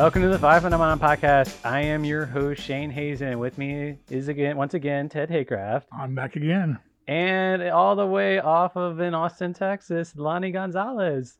[0.00, 1.58] Welcome to the Five Phenomenon Podcast.
[1.62, 3.28] I am your host Shane Hazen.
[3.28, 6.78] And with me is again, once again, Ted Haycraft, I'm back again.
[7.06, 11.36] and all the way off of in Austin, Texas, Lonnie Gonzalez.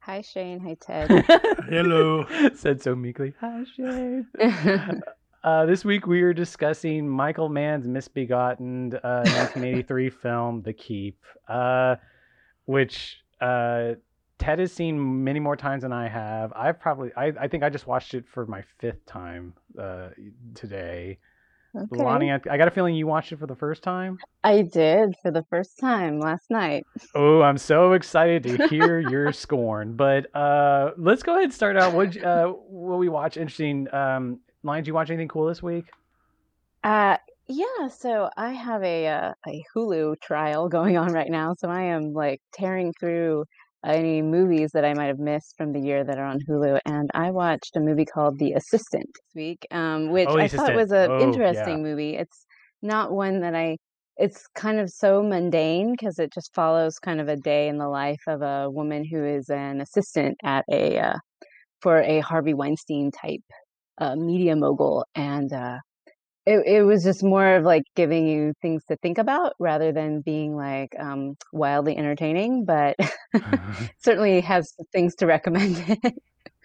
[0.00, 0.60] Hi, Shane.
[0.60, 1.08] Hi, Ted.
[1.70, 2.26] Hello.
[2.54, 3.32] Said so meekly.
[3.40, 4.26] Hi, Shane.
[5.44, 11.94] Uh, this week we are discussing Michael Mann's misbegotten uh, 1983 film, The Keep, uh,
[12.66, 13.92] which uh,
[14.38, 16.52] Ted has seen many more times than I have.
[16.54, 20.08] I've probably, I, I think I just watched it for my fifth time uh,
[20.54, 21.18] today.
[21.76, 22.02] okay.
[22.02, 24.18] Lonnie, I, I got a feeling you watched it for the first time.
[24.44, 26.86] I did for the first time last night.
[27.14, 29.94] Oh, I'm so excited to hear your scorn.
[29.96, 31.92] But uh, let's go ahead and start out.
[31.92, 33.36] What uh, what we watch?
[33.36, 33.92] Interesting.
[33.92, 35.86] Um, Lion, did you watch anything cool this week?
[36.84, 37.16] Uh,
[37.48, 41.82] yeah, so I have a uh, a Hulu trial going on right now, so I
[41.82, 43.44] am like tearing through
[43.84, 47.10] any movies that I might have missed from the year that are on Hulu, and
[47.14, 50.90] I watched a movie called The Assistant this week, um, which Oh, I thought was
[50.92, 52.16] an Oh, interesting movie.
[52.16, 52.46] It's
[52.82, 53.78] not one that I.
[54.16, 57.88] It's kind of so mundane because it just follows kind of a day in the
[57.88, 61.16] life of a woman who is an assistant at a uh,
[61.80, 63.40] for a Harvey Weinstein type
[63.98, 65.78] uh, media mogul, and uh,
[66.48, 70.22] it it was just more of like giving you things to think about rather than
[70.22, 72.64] being like um, wildly entertaining.
[72.64, 72.96] But
[73.98, 75.84] certainly has things to recommend.
[75.86, 76.14] It.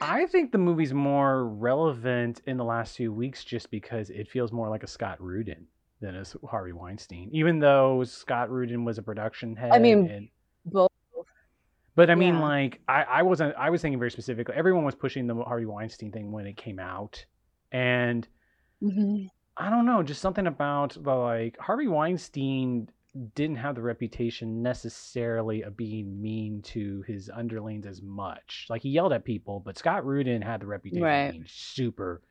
[0.02, 4.52] I think the movie's more relevant in the last few weeks just because it feels
[4.52, 5.67] more like a Scott Rudin
[6.02, 7.30] than a Harvey Weinstein.
[7.34, 9.72] Even though Scott Rudin was a production head.
[9.73, 10.30] I mean, and,
[10.66, 10.92] Both.
[11.95, 12.42] but I mean, yeah.
[12.42, 13.56] like, I, I wasn't.
[13.58, 14.56] I was thinking very specifically.
[14.56, 17.25] Everyone was pushing the Harvey Weinstein thing when it came out,
[17.72, 18.28] and
[18.81, 19.29] Mhm.
[19.58, 22.90] I don't know, just something about the like Harvey Weinstein
[23.36, 28.66] didn't have the reputation necessarily of being mean to his underlings as much.
[28.69, 31.25] Like he yelled at people, but Scott Rudin had the reputation Right.
[31.25, 32.22] of being super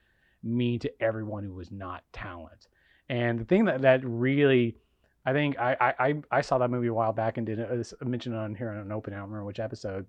[0.43, 2.66] mean to everyone who was not talent.
[3.09, 4.77] And the thing that that really
[5.25, 8.04] I think I I, I- saw that movie a while back and did a, a
[8.04, 9.15] mention on here on an open.
[9.15, 10.06] I don't remember which episode.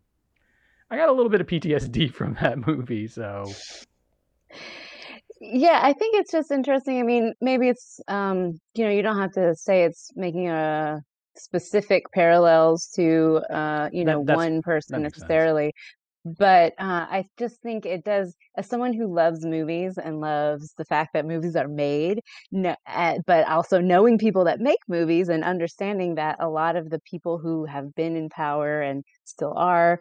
[0.90, 3.52] I got a little bit of PTSD from that movie, so
[5.46, 7.00] Yeah, I think it's just interesting.
[7.00, 11.02] I mean, maybe it's um, you know, you don't have to say it's making a
[11.36, 15.48] specific parallels to uh, you know, that's- one person makes sense.
[15.48, 15.74] necessarily.
[16.26, 20.86] But uh, I just think it does, as someone who loves movies and loves the
[20.86, 22.22] fact that movies are made,
[22.52, 26.90] no, uh, but also knowing people that make movies and understanding that a lot of
[26.92, 30.00] the people who have been in power and still are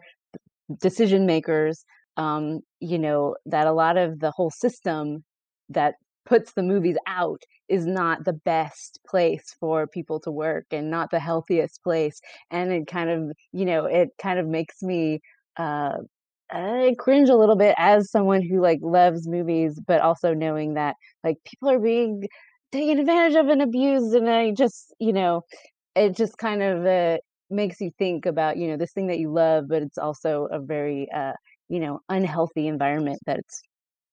[0.81, 1.85] decision makers,
[2.17, 5.23] um, you know, that a lot of the whole system
[5.69, 10.89] that puts the movies out is not the best place for people to work and
[10.89, 15.19] not the healthiest place and it kind of you know it kind of makes me
[15.57, 15.97] uh
[16.51, 20.95] I cringe a little bit as someone who like loves movies but also knowing that
[21.23, 22.23] like people are being
[22.71, 25.41] taken advantage of and abused and I just you know
[25.95, 27.19] it just kind of uh,
[27.49, 30.59] makes you think about you know this thing that you love but it's also a
[30.59, 31.33] very uh
[31.69, 33.61] you know unhealthy environment that's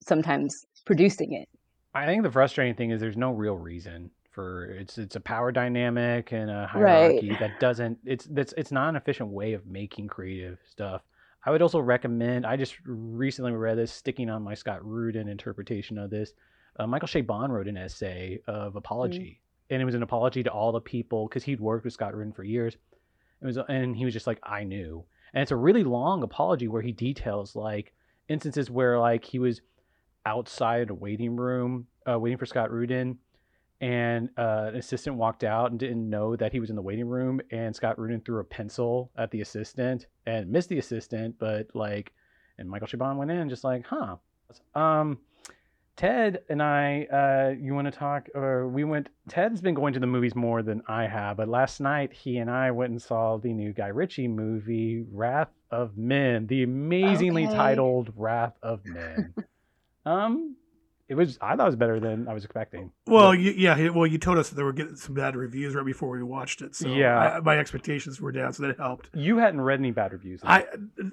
[0.02, 1.48] sometimes producing it
[1.94, 5.50] I think the frustrating thing is there's no real reason for it's it's a power
[5.50, 7.20] dynamic and a Right.
[7.20, 11.02] hierarchy that doesn't it's that's it's not an efficient way of making creative stuff.
[11.44, 15.98] I would also recommend I just recently read this sticking on my Scott Rudin interpretation
[15.98, 16.32] of this.
[16.78, 20.70] Uh, Michael Chabon wrote an essay of apology, and it was an apology to all
[20.70, 22.76] the people because he'd worked with Scott Rudin for years.
[23.42, 25.04] It was and he was just like I knew,
[25.34, 27.92] and it's a really long apology where he details like
[28.28, 29.60] instances where like he was
[30.26, 33.18] outside a waiting room uh, waiting for Scott Rudin,
[33.80, 37.06] and uh, an assistant walked out and didn't know that he was in the waiting
[37.06, 41.68] room, and Scott Rudin threw a pencil at the assistant and missed the assistant, but
[41.74, 42.12] like,
[42.58, 44.16] and Michael Chabon went in just like, huh,
[44.74, 45.18] um.
[45.96, 49.10] Ted and I, uh, you want to talk, or we went.
[49.28, 52.50] Ted's been going to the movies more than I have, but last night he and
[52.50, 57.54] I went and saw the new Guy Ritchie movie, Wrath of Men, the amazingly Okay.
[57.54, 59.34] titled Wrath of Men.
[60.04, 60.56] um,
[61.10, 61.36] it was.
[61.42, 62.90] I thought it was better than I was expecting.
[63.06, 65.74] Well, But- you, yeah, well, you told us that they were getting some bad reviews
[65.74, 66.74] right before we watched it.
[66.74, 67.18] So Yeah.
[67.18, 69.10] I, my expectations were down, so that helped.
[69.14, 70.40] you hadn't read any bad reviews.
[70.42, 70.64] I,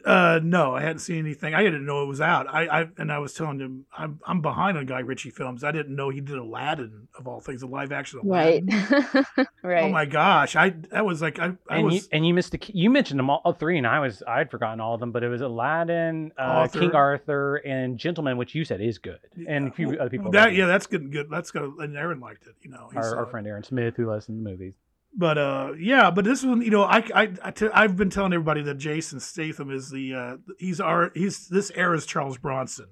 [0.05, 1.53] uh, no, I hadn't seen anything.
[1.53, 2.47] I didn't know it was out.
[2.47, 5.63] I, I and I was telling him I'm, I'm behind on Guy Ritchie films.
[5.63, 9.25] I didn't know he did Aladdin of all things, a live action right Aladdin.
[9.35, 9.83] right right.
[9.83, 12.51] Oh my gosh, I that was like I, I and was you and you missed
[12.51, 14.99] the key- you mentioned them all, all three, and I was I'd forgotten all of
[14.99, 16.97] them, but it was Aladdin, uh, King Arthur.
[16.97, 20.31] Arthur, and Gentleman, which you said is good, and a few other people.
[20.31, 21.11] that yeah, that's good.
[21.11, 21.27] Good.
[21.29, 21.73] That's good.
[21.79, 22.55] And Aaron liked it.
[22.61, 24.73] You know, our, our friend Aaron Smith who listens to movies.
[25.15, 28.33] But uh, yeah, but this one, you know, I I, I t- I've been telling
[28.33, 32.87] everybody that Jason Statham is the uh, he's our he's this era's Charles Bronson.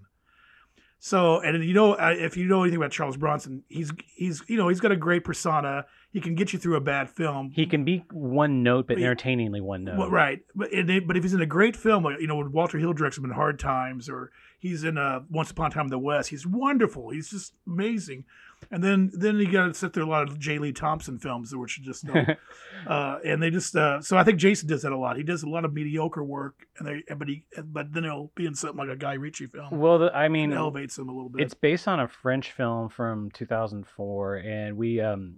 [1.05, 4.57] So, and you know, uh, if you know anything about Charles Bronson, he's he's you
[4.57, 5.85] know he's got a great persona.
[6.11, 7.51] He can get you through a bad film.
[7.53, 9.97] He can be one note, but But entertainingly one note.
[9.97, 10.71] Well, right, but
[11.05, 13.25] but if he's in a great film, like you know, when Walter Hill directs him
[13.25, 14.31] in Hard Times, or
[14.65, 17.11] he's in uh, Once Upon a Time in the West, he's wonderful.
[17.11, 18.25] He's just amazing.
[18.71, 20.57] And then then you got to sit through a lot of J.
[20.57, 22.05] Lee Thompson films, which are just
[22.87, 25.17] uh, and they just uh, so I think Jason does that a lot.
[25.17, 28.45] He does a lot of mediocre work, and they but he but then he'll be
[28.45, 29.77] in something like a Guy Ritchie film.
[29.77, 31.43] well, the, I mean, elevates him a little bit.
[31.43, 35.35] It's based on a French film from 2004, and we um,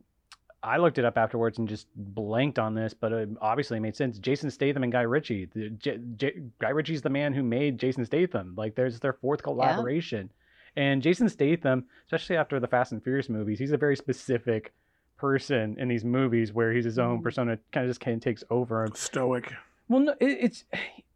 [0.63, 4.17] I looked it up afterwards and just blanked on this, but it obviously made sense.
[4.17, 5.45] Jason Statham and Guy Ritchie.
[5.53, 8.53] The, J, J, Guy Ritchie's the man who made Jason Statham.
[8.57, 10.31] Like, there's their fourth collaboration,
[10.75, 14.73] and Jason Statham, especially after the Fast and Furious movies, he's a very specific
[15.17, 17.23] person in these movies where he's his own Mhm.
[17.23, 18.83] persona, kind of just kind of takes over.
[18.83, 18.93] him.
[18.93, 19.53] stoic.
[19.89, 20.65] Well, no, it, it's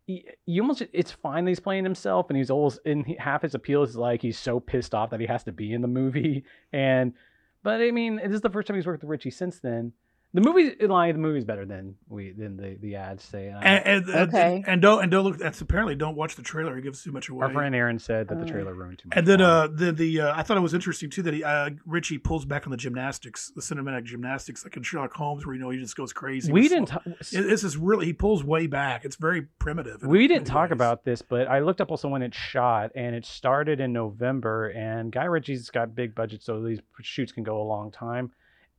[0.08, 3.54] y- you almost it's fine that he's playing himself, and he's always in half his
[3.54, 6.44] appeal is like he's so pissed off that he has to be in the movie,
[6.74, 7.14] and
[7.64, 9.94] but I mean, it is the first time he's worked with Ritchie since then.
[10.34, 13.48] The movie, in line, the movie's better than we than the the ads say.
[13.50, 14.56] And And, and, Okay.
[14.56, 15.38] and, and don't and don't look.
[15.38, 16.78] That's apparently don't watch the trailer.
[16.78, 17.46] It gives too much away.
[17.48, 19.18] our friend Aaron said that the trailer ruined too much.
[19.18, 21.44] And then for uh, the the uh, I thought it was interesting too that he
[21.44, 25.54] uh, Ritchie pulls back on the gymnastics, the cinematic gymnastics, like in Sherlock Holmes, where
[25.54, 26.50] you know he just goes crazy.
[26.50, 26.88] we didn't.
[26.88, 29.04] slow- ta- It- This is really he pulls way back.
[29.04, 30.02] It's very primitive.
[30.02, 30.78] we didn't talk ways.
[30.78, 34.70] about this, but I looked up also when it shot, and it started in November.
[34.70, 38.32] And Guy Ritchie's got big budget, so these shoots can go a long time.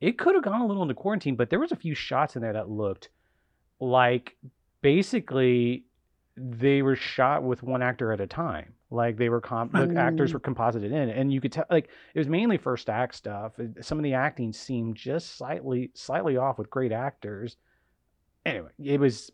[0.03, 2.43] It could have gone a little into quarantine, but there was a few shots in
[2.43, 3.09] there that looked
[3.81, 4.37] like
[4.83, 5.85] basically
[6.37, 8.75] they were shot with one actor at a time.
[8.91, 10.35] Like they were comp- the actors Mm.
[10.35, 13.53] were composited in, and you could tell like it was mainly first act stuff.
[13.81, 17.57] Some of the acting seemed just slightly slightly off with great actors.
[18.45, 19.31] Anyway, it was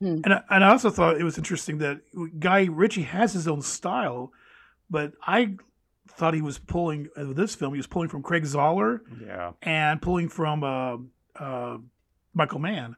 [0.00, 2.00] And I, and I also thought it was interesting that
[2.40, 4.32] Guy Ritchie has his own style,
[4.90, 5.56] but I
[6.16, 7.74] thought he was pulling uh, this film.
[7.74, 9.52] He was pulling from Craig Zahler yeah.
[9.62, 10.96] and pulling from uh,
[11.42, 11.78] uh,
[12.34, 12.96] Michael Mann.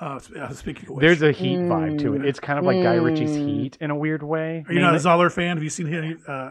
[0.00, 2.20] Uh, uh, speaking of which, There's a heat vibe to it.
[2.22, 2.26] Mm.
[2.26, 3.48] It's kind of like Guy Ritchie's Mm.
[3.48, 4.64] Heat in a weird way.
[4.68, 5.56] are you not a Mainly- Zahler fan?
[5.56, 6.22] Have you seen him?
[6.26, 6.50] Uh,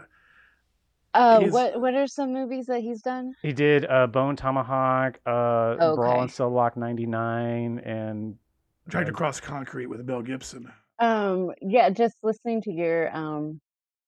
[1.14, 3.32] Uh, He's- what what are some movies that he's done?
[3.40, 6.20] He did uh, Bone Tomahawk, uh, Brawl Okay.
[6.20, 8.36] and Cell Block 99, and
[8.88, 10.70] Dragged uh, Across Concrete with Mel Gibson.
[10.98, 13.60] Um, yeah, just listening to your um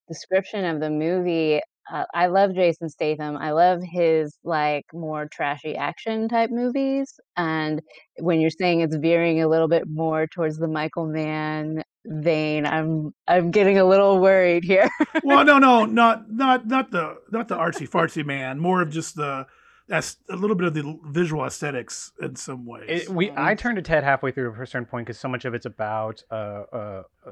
[0.08, 1.60] description of the movie,
[1.90, 3.36] uh, I love Jason Statham.
[3.36, 7.18] I love his like more trashy action type movies.
[7.36, 7.82] And
[8.18, 13.12] when you're saying it's veering a little bit more towards the Michael Mann vein, I'm
[13.26, 14.88] I'm getting a little worried here.
[15.24, 18.58] well, no, no, not not not the not the artsy fartsy man.
[18.58, 19.46] More of just the
[19.88, 22.84] that's a little bit of the visual aesthetics in some ways.
[22.88, 25.54] It, we I turned to Ted halfway through a certain point because so much of
[25.54, 26.34] it's about uh,
[26.72, 27.30] uh, uh,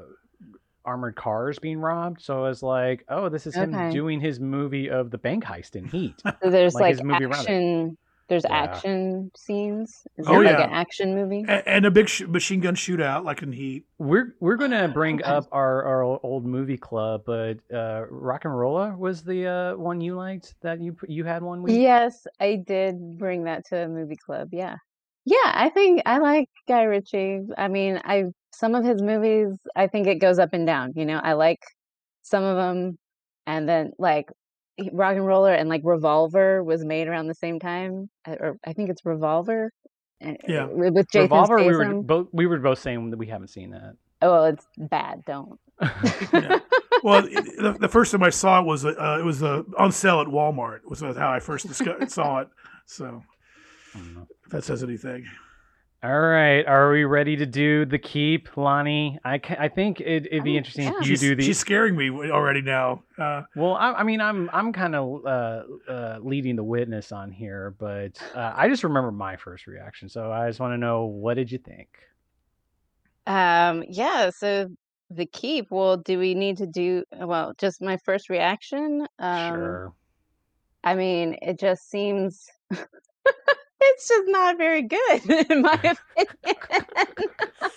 [0.89, 2.19] armored cars being robbed.
[2.21, 5.75] So I was like, oh, this is him doing his movie of the bank heist
[5.75, 6.15] in Heat.
[6.41, 7.97] So there's Like like, his movie action.
[8.27, 8.57] There's Yeah.
[8.57, 10.05] action scenes.
[10.17, 10.65] Is Oh, it like yeah.
[10.65, 11.43] an action movie?
[11.47, 13.85] A- and a big sh- machine gun shootout like in Heat.
[13.97, 19.47] we're we're gonna bring up our, our old movie club, but uh, RocknRolla was the
[19.47, 21.73] uh, one you liked that you you had one with.
[21.73, 24.49] Yes, I did bring that to a movie club.
[24.51, 24.77] Yeah.
[25.29, 27.41] Yeah, I think I like Guy Ritchie.
[27.57, 31.05] I mean, I some of his movies, I think it goes up and down, you
[31.05, 31.19] know.
[31.23, 31.59] I like
[32.23, 32.97] some of them
[33.45, 34.25] and then like
[34.81, 39.05] RocknRolla and like Revolver was made around the same time uh, or I think it's
[39.05, 39.71] Revolver.
[40.25, 40.65] uh, Yeah.
[40.65, 43.69] With with Jason Revolver, we were both we were both saying that we haven't seen
[43.71, 43.93] that.
[44.21, 45.23] Oh, well, it's bad.
[45.25, 45.59] Don't.
[46.33, 46.59] Yeah.
[47.03, 49.91] Well, it- the, the first time I saw it was uh, it was uh, on
[49.91, 50.79] sale at Walmart.
[50.89, 52.47] Was how I first discovered, saw it.
[52.87, 53.23] So I don't know.
[53.95, 55.25] If that says anything.
[56.01, 59.19] All right, are we ready to do the keep, Lonnie?
[59.25, 60.93] I ca I think it, it'd be Oh, interesting yeah.
[61.01, 61.43] if you she's, do the.
[61.43, 63.03] she's scaring me already now.
[63.17, 67.31] Uh, Well, I, I mean, I'm I'm kind of uh, uh, leading the witness on
[67.31, 71.03] here, but uh, I just remember my first reaction, so I just want to know
[71.05, 71.89] what did you think?
[73.27, 74.69] Um, yeah, so
[75.09, 79.05] the keep, well, do we need to do well, just my first reaction?
[79.19, 79.93] Um sure.
[80.83, 82.47] I mean, it just seems
[83.81, 85.73] it's just not very good in my
[86.17, 87.15] opinion.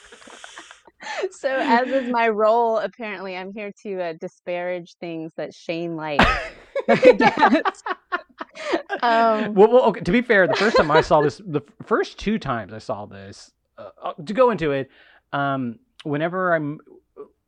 [1.33, 6.25] So, as is my role, apparently, I'm here to uh, disparage things that Shane likes.
[9.03, 10.01] Um, well, well, okay.
[10.01, 13.07] To be fair, the first time I saw this, the first two times I saw
[13.07, 14.91] this, uh, uh, to go into it,
[15.33, 16.79] um, whenever I'm,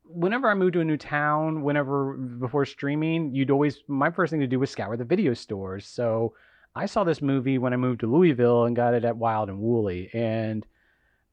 [0.05, 4.41] whenever I moved to a new town, whenever before streaming, you'd always my first thing
[4.41, 5.87] to do was scour the video stores.
[5.87, 6.35] So
[6.75, 9.61] I saw this movie when I moved to Louisville and got it at Wild and
[9.61, 10.67] Woolly, and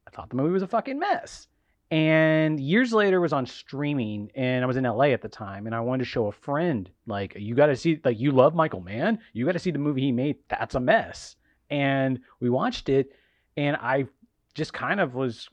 [0.08, 1.48] I thought the movie was a fucking mess.
[1.90, 5.66] And years later, it was on streaming, and I was in LA at the time,
[5.66, 8.56] and I wanted to show a friend, like, you got to see, like, you love
[8.56, 10.38] Michael Mann, you got to see the movie he made.
[10.48, 11.36] That's a mess.
[11.70, 13.12] And we watched it,
[13.58, 14.06] and I
[14.54, 15.50] just kind of was.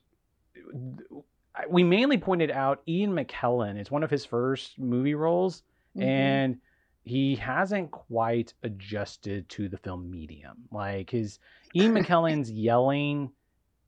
[1.68, 3.76] We mainly pointed out Ian McKellen.
[3.76, 5.62] It's one of his first movie roles,
[5.96, 6.02] Mhm.
[6.04, 6.60] and
[7.08, 10.56] he hasn't quite adjusted to the film medium.
[10.70, 11.38] Like his
[11.74, 13.30] Ian McKellen's yelling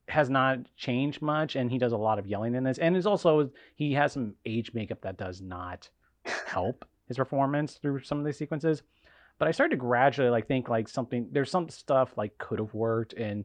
[0.09, 2.79] has not changed much, and he does a lot of yelling in this.
[2.79, 5.89] And it's also he has some age makeup that does not
[6.47, 8.83] help his performance through some of these sequences.
[9.39, 12.75] But I started to gradually like think like something there's some stuff like could have
[12.75, 13.45] worked and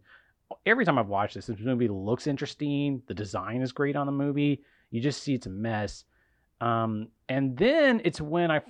[0.65, 3.01] every time I've watched this, this movie looks interesting.
[3.07, 4.63] The design is great on the movie.
[4.91, 6.05] You just see it's a mess.
[6.61, 8.61] Um, and then it's when I,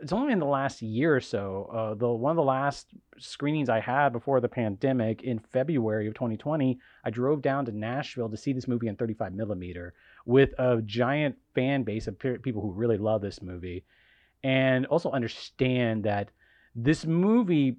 [0.00, 1.70] it's only in the last year or so.
[1.72, 6.14] Uh, the one of the last screenings I had before the pandemic in February of
[6.14, 9.94] 2020, I drove down to Nashville to see this movie in 35 millimeter
[10.26, 13.84] with a giant fan base of people who really love this movie,
[14.44, 16.30] and also understand that
[16.74, 17.78] this movie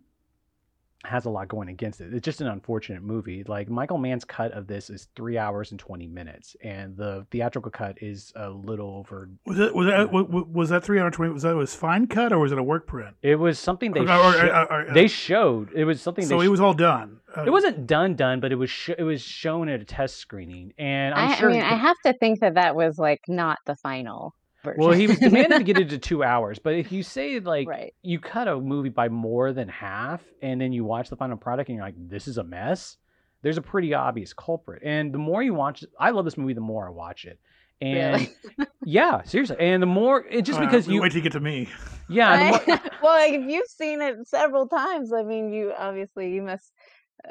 [1.06, 2.14] has a lot going against it.
[2.14, 3.44] It's just an unfortunate movie.
[3.48, 7.72] Like Michael Mann's cut of this is three hours and twenty minutes, and the theatrical
[7.72, 9.30] cut is a little over.
[9.46, 11.32] Was that was that wa- wa- was that three hundred twenty?
[11.32, 13.16] Was that his fine cut or was it a work print?
[13.22, 15.72] It was something they Or- or- sho- or- or- they showed.
[15.74, 16.26] It was something.
[16.26, 17.22] so they it sh- was all done.
[17.36, 20.18] Uh, It wasn't done done, but it was sh- it was shown at a test
[20.18, 21.50] screening, and I'm I, sure.
[21.50, 24.82] I mean, I have to think that that was like not the final version.
[24.82, 27.68] well, he was demanded to get it to two hours, but if you say like
[27.68, 27.94] right.
[28.02, 31.70] you cut a movie by more than half and then you watch the final product
[31.70, 32.98] and you're like this is a mess
[33.42, 36.62] there's a pretty obvious culprit and the more you watch i love this movie the
[36.62, 37.40] more i watch it
[37.82, 38.68] and Really?
[38.86, 41.70] yeah seriously and the more it just uh, because you wait to get to me.
[42.10, 46.32] yeah the more, well, like, if you've seen it several times, I mean, you obviously
[46.34, 46.74] you must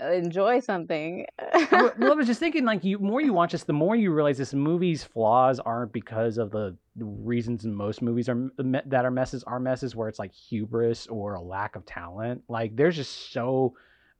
[0.01, 1.27] enjoy something.
[1.73, 4.39] well, I was just thinking, like, you more you watch this, the more you realize
[4.39, 9.61] this movie's flaws aren't because of the reasons most movies are that are messes are
[9.61, 12.43] messes where it's like hubris or a lack of talent.
[12.49, 13.75] Like, there's just so.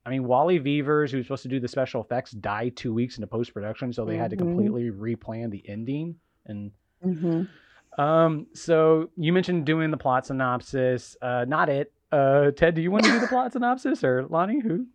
[0.05, 3.27] I mean, Wally Veevers, who's supposed to do the special effects, died two weeks into
[3.27, 4.39] post production, so they had to Mhm.
[4.39, 6.15] completely replan the ending.
[6.45, 6.71] And
[7.05, 7.47] Mhm.
[7.97, 11.15] um, so you mentioned doing the plot synopsis.
[11.21, 11.91] Uh, not it.
[12.11, 14.61] Uh, Ted, do you want to do the plot synopsis or Lonnie?
[14.61, 14.87] Who?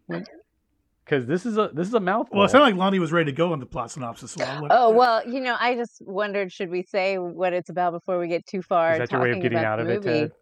[1.04, 2.38] Because this is a this is a mouthful.
[2.38, 4.32] Well, it sounded like Lonnie was ready to go on the plot synopsis.
[4.32, 7.92] So I'll Oh well, you know, I just wondered, should we say what it's about
[7.92, 8.92] before we get too far?
[8.92, 10.20] Is that your way of talking getting about out the of it, movie?
[10.20, 10.32] Ted?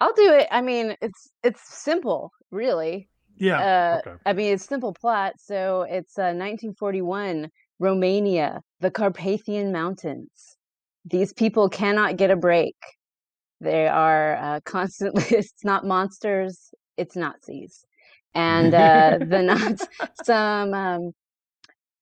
[0.00, 0.48] I'll do it.
[0.50, 3.08] I mean, it's it's simple, really.
[3.38, 3.60] yeah.
[3.60, 4.16] Uh, Okay.
[4.26, 5.34] I mean, it's simple plot.
[5.38, 10.56] So it's uh, 1941, Romania, the Carpathian Mountains.
[11.04, 12.76] These people cannot get a break.
[13.60, 15.24] They are uh, constantly.
[15.30, 16.74] It's not monsters.
[16.96, 17.84] It's Nazis,
[18.34, 19.88] and uh, the Nazis.
[20.24, 21.12] Some, um,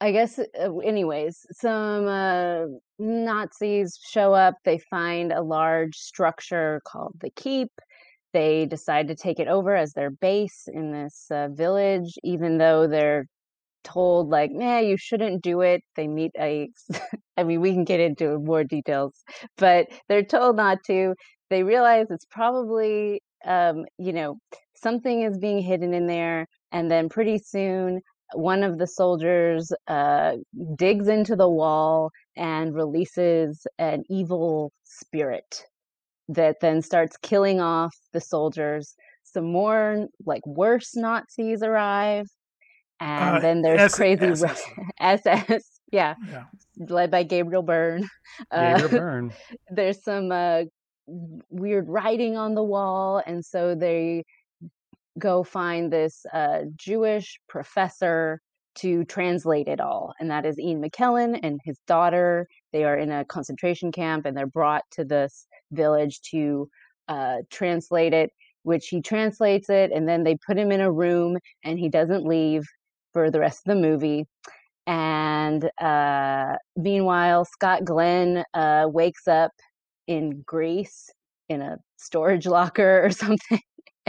[0.01, 0.39] I guess.
[0.39, 2.65] Uh, anyways, some uh,
[2.99, 4.55] Nazis show up.
[4.65, 7.71] They find a large structure called the Keep
[8.33, 12.87] they decide to take it over as their base in this uh, village, even though
[12.87, 13.27] they're
[13.85, 16.71] told like, "Nah, you shouldn't do it." They meet a,
[17.37, 19.15] I mean, we can get into more details,
[19.59, 21.15] but they're told not to.
[21.51, 24.39] They realize it's probably, um, you know,
[24.83, 28.01] something is being hidden in there, and then pretty soon.
[28.35, 30.37] One of the soldiers uh,
[30.77, 35.65] digs into the wall and releases an evil spirit
[36.29, 38.95] that then starts killing off the soldiers.
[39.25, 42.27] Some more like worse Nazis arrive,
[43.01, 44.63] and Uh, then there's S- crazy SS.
[45.01, 46.45] SS, yeah, Yeah.
[46.79, 48.09] led by Gabriel Byrne.
[48.53, 49.33] Gabriel Uh, Byrne.
[49.71, 50.63] there's some uh,
[51.51, 54.25] weird writing on the wall, and so they
[55.21, 58.41] go find this uh, Jewish professor
[58.77, 62.49] to translate it all, and that is Ian McKellen and his daughter.
[62.73, 66.69] They are in a concentration camp, and they're brought to this village to
[67.09, 68.31] uh, translate it.
[68.63, 72.27] Which he translates it, and then they put him in a room, and he doesn't
[72.27, 72.65] leave
[73.15, 74.27] for the rest of the movie.
[74.87, 79.53] And uh, meanwhile, Scott Glenn uh, wakes up
[80.07, 81.09] in Greece
[81.49, 83.61] in a storage locker or something,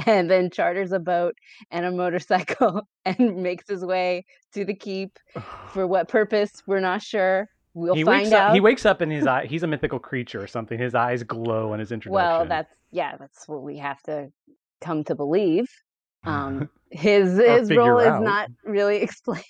[0.05, 1.35] and then charters a boat
[1.69, 5.17] and a motorcycle and makes his way to the keep.
[5.69, 7.47] For what purpose, we're not sure.
[7.73, 8.49] We'll he find wakes out.
[8.49, 8.53] up.
[8.53, 9.45] He wakes up and his eye.
[9.45, 10.77] He's a mythical creature or something.
[10.77, 12.13] His eyes glow in his introduction.
[12.13, 14.31] well, that's yeah, that's what we have to
[14.81, 15.67] come to believe.
[16.23, 19.45] Um, his his role is not really explained.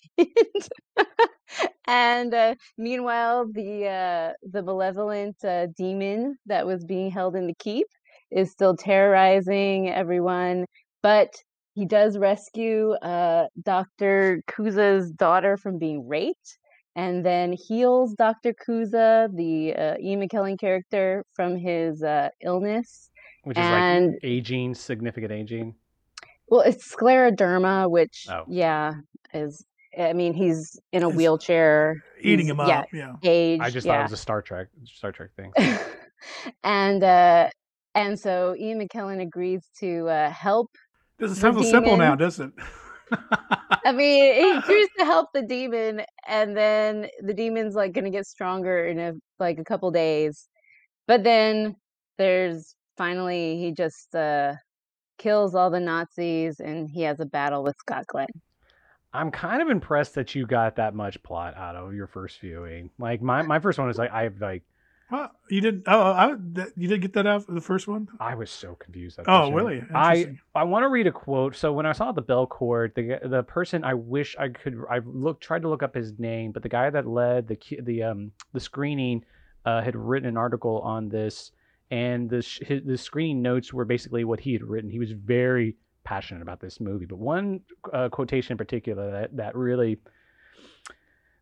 [1.87, 7.55] and uh, meanwhile, the uh, the malevolent uh, demon that was being held in the
[7.55, 7.87] keep
[8.31, 10.65] is still terrorizing everyone.
[11.01, 11.33] But
[11.73, 16.57] he does rescue uh, Doctor Cuza's daughter from being raped,
[16.95, 18.53] and then heals Dr.
[18.53, 23.09] Cuza, the uh, Ian McKellen character, from his uh, illness.
[23.43, 25.75] Which is And- like aging, significant aging.
[26.47, 28.43] Well, it's scleroderma, which Oh.
[28.49, 28.95] yeah
[29.33, 29.65] is.
[29.97, 32.03] I mean, he's in a It's wheelchair.
[32.19, 32.85] Eating he's- him Yeah, up.
[32.93, 33.11] Yeah.
[33.13, 33.73] I aged.
[33.73, 33.99] just thought yeah.
[34.01, 35.51] it was a Star Trek Star Trek thing.
[36.63, 37.49] and uh,
[37.95, 40.69] and so Ian McKellen agrees to uh, help.
[41.19, 42.17] Doesn't The sound so simple now, demon.
[42.17, 42.51] does it?
[43.85, 48.09] I mean, he agrees to help the demon, and then the demon's like going to
[48.11, 50.47] get stronger in a like a couple days.
[51.07, 51.75] But then
[52.17, 54.55] there's finally he just uh,
[55.17, 58.27] kills all the Nazis, and he has a battle with Scott Glenn.
[59.13, 62.89] I'm kind of impressed that you got that much plot out of your first viewing.
[62.97, 64.63] Like my, my first one is like I have like
[65.11, 65.83] Well, you didn't.
[65.87, 68.07] Oh, I, that, you didn't get that out the first one.
[68.19, 69.19] I was so confused.
[69.27, 69.83] Oh, really?
[69.93, 71.55] I I want to read a quote.
[71.55, 75.43] So when I saw the Belcourt, the the person I wish I could I looked
[75.43, 78.61] tried to look up his name, but the guy that led the the um the
[78.61, 79.25] screening
[79.65, 81.51] uh, had written an article on this,
[81.91, 84.89] and the his, the screening notes were basically what he had written.
[84.89, 85.75] He was very
[86.05, 87.59] passionate about this movie, but one
[87.91, 89.99] uh, quotation in particular that that really.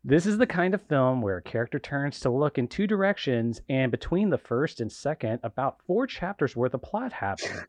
[0.09, 3.61] This is the kind of film where a character turns to look in two directions,
[3.69, 7.63] and between the first and second, about four chapters worth of plot happen.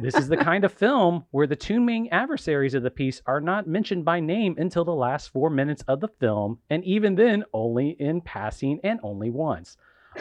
[0.00, 3.42] this is the kind of film where the two main adversaries of the piece are
[3.42, 7.44] not mentioned by name until the last four minutes of the film, and even then,
[7.52, 9.76] only in passing and only once.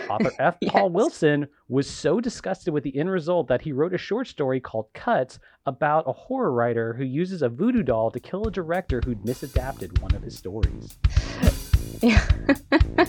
[0.10, 0.58] Author F.
[0.68, 4.60] Paul Wilson was so disgusted with the end result that he wrote a short story
[4.60, 9.02] called Cuts about a horror writer who uses a voodoo doll to kill a director
[9.06, 10.98] who'd misadapted one of his stories.
[12.02, 12.26] Yeah.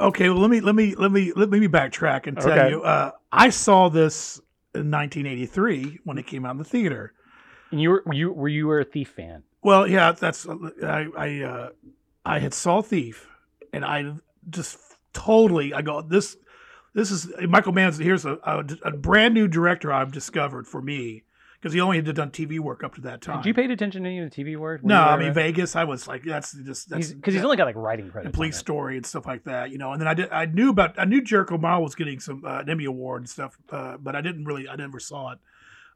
[0.00, 2.70] Okay, well let me let me let me let me backtrack and tell Okay.
[2.70, 2.82] you.
[2.82, 4.38] Uh, I saw this
[4.74, 7.14] in 1983 when it came out in the theater.
[7.72, 9.42] And you were you were you were a thief fan?
[9.62, 11.70] Well, yeah, that's I I uh,
[12.24, 13.26] I had saw Thief,
[13.72, 14.14] and I
[14.48, 14.78] just
[15.18, 16.36] totally I go this
[16.94, 17.98] this is Michael Mann's.
[17.98, 21.24] Here's a, a, a brand new director I've discovered for me
[21.60, 23.38] because he only had done TV work up to that time.
[23.38, 24.84] Did you pay attention to any of the TV work?
[24.84, 25.76] no, I mean Vegas.
[25.76, 28.34] I was like, that's just that's because he's, only got like writing credits.
[28.34, 29.92] police story and stuff like that, you know.
[29.92, 32.60] And then I did, I knew about, I knew Jericho Mile was getting some uh,
[32.60, 35.38] an Emmy award and stuff, uh, but I didn't really, I never saw it.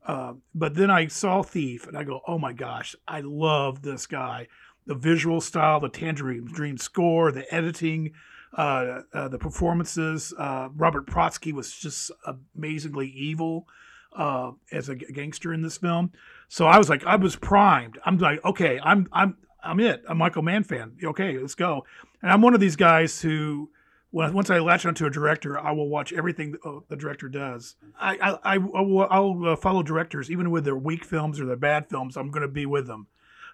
[0.04, 4.06] Uh, but then I saw Thief, and I go, oh my gosh, I love this
[4.06, 4.48] guy.
[4.86, 8.12] The visual style, the Tangerine Dream score, the editing,
[8.56, 10.34] uh, uh, the performances.
[10.36, 12.10] Uh, Robert Prosky was just
[12.56, 13.66] amazingly evil
[14.14, 16.12] uh, as a gangster in this film.
[16.48, 17.98] So I was like, I was primed.
[18.04, 20.02] I'm like, okay, I'm I'm I'm it.
[20.06, 20.92] I'm Michael Mann fan.
[21.02, 21.86] Okay, let's go.
[22.20, 23.70] And I'm one of these guys who,
[24.10, 27.76] once I latch onto a director, I will watch everything uh, the director does.
[27.98, 31.88] I I, I, will I'll follow directors even with their weak films or their bad
[31.88, 32.18] films.
[32.18, 33.06] I'm going to be with them.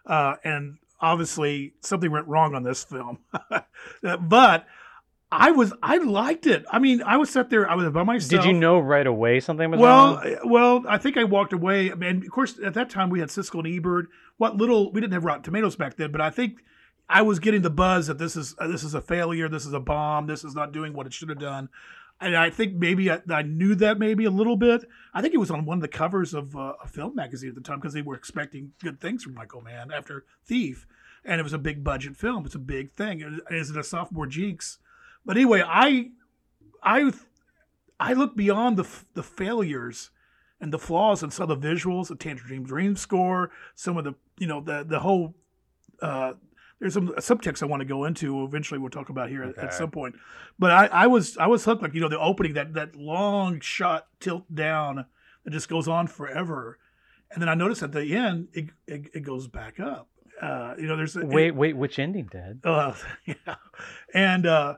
[0.06, 3.20] And obviously, something went wrong on this film,
[4.22, 4.66] but.
[5.30, 6.64] I was I liked it.
[6.70, 7.68] I mean, I was sat there.
[7.68, 8.42] I was by myself.
[8.42, 10.38] Did you know right away something was Well, wrong?
[10.44, 11.92] well, I think I walked away.
[11.92, 14.06] I mean, of course, at that time we had Siskel and Ebert.
[14.38, 16.64] What little we didn't have Rotten Tomatoes back then, but I think
[17.10, 19.48] I was getting the buzz that this is uh, this is a failure.
[19.48, 20.26] This is a bomb.
[20.26, 21.68] This is not doing what it should have done.
[22.20, 24.84] And I think maybe I, I knew that maybe a little bit.
[25.14, 27.54] I think it was on one of the covers of uh, a film magazine at
[27.54, 30.86] the time because they were expecting good things from Michael Mann after Thief,
[31.24, 32.44] and it was a big budget film.
[32.46, 33.40] It's a big thing.
[33.50, 34.78] Is it a sophomore jinx?
[35.28, 36.08] But anyway, I
[36.82, 37.12] I
[38.00, 40.08] I look beyond the the failures
[40.58, 44.46] and the flaws and saw the visuals, the Tangerine Dream score, some of the you
[44.46, 45.34] know the the whole.
[46.00, 46.32] Uh,
[46.80, 48.42] there's some subtext I want to go into.
[48.44, 49.62] Eventually, we'll talk about here at- Okay.
[49.66, 50.14] at some point.
[50.60, 51.82] But I, I was I was hooked.
[51.82, 55.04] Like you know the opening that that long shot tilt down
[55.44, 56.78] that just goes on forever,
[57.30, 60.08] and then I noticed at the end it it, it goes back up.
[60.40, 62.60] Uh, you know, there's a- wait, wait, which ending, Dad?
[62.64, 62.94] uh,
[63.26, 63.56] yeah,
[64.14, 64.76] and uh,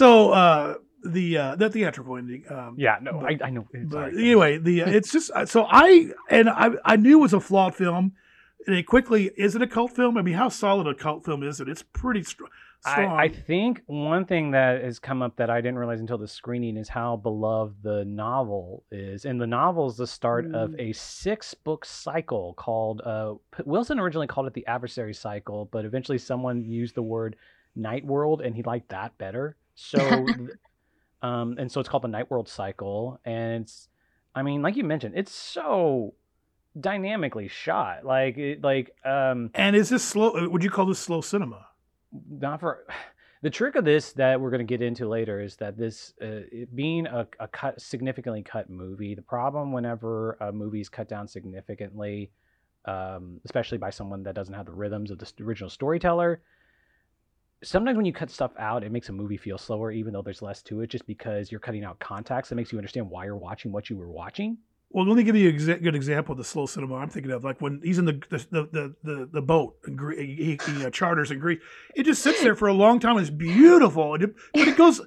[0.00, 2.44] so uh, the uh, the theatrical ending.
[2.50, 3.66] Um, Yeah, no, but- I, I know.
[3.72, 4.14] but alright.
[4.14, 8.12] anyway, the it's just so I and I I knew it was a flawed film.
[8.66, 10.16] And it quickly is it a cult film?
[10.16, 11.68] I mean, how solid a cult film is it?
[11.68, 12.44] It's pretty str-
[12.80, 13.12] strong.
[13.20, 16.26] I, I think one thing that has come up that I didn't realize until the
[16.26, 19.26] screening is how beloved the novel is.
[19.26, 20.80] And the novel is the start of Mm.
[20.80, 23.34] a six book cycle called, uh,
[23.66, 27.36] Wilson originally called it the Adversary Cycle, but eventually someone used the word
[27.76, 29.56] Night World and he liked that better.
[29.74, 30.26] So,
[31.22, 33.20] um, and so it's called the Night World Cycle.
[33.24, 33.88] And it's,
[34.34, 36.14] I mean, like you mentioned, it's so
[36.78, 38.04] dynamically shot.
[38.04, 40.48] Like, it, like, um, and is this slow?
[40.48, 41.66] Would you call this slow cinema?
[42.30, 42.86] not for
[43.42, 46.48] The trick of this that we're going to get into later is that this uh,
[46.50, 49.14] it being a, a cut significantly cut movie.
[49.14, 52.30] The problem whenever a movie is cut down significantly,
[52.86, 56.40] um, especially by someone that doesn't have the rhythms of the original storyteller,
[57.64, 60.42] sometimes when you cut stuff out, it makes a movie feel slower, even though there's
[60.42, 62.52] less to it, just because you're cutting out context.
[62.52, 64.58] It makes you understand why you're watching what you were watching.
[64.90, 67.32] Well, let me give you a exa- good example of the slow cinema I'm thinking
[67.32, 67.42] of.
[67.42, 70.90] Like when he's in the the the the, the boat and Gre- he, he uh,
[70.90, 71.60] charters in Greece,
[71.96, 73.18] it just sits there for a long time.
[73.18, 75.00] It's beautiful, and it, but it goes.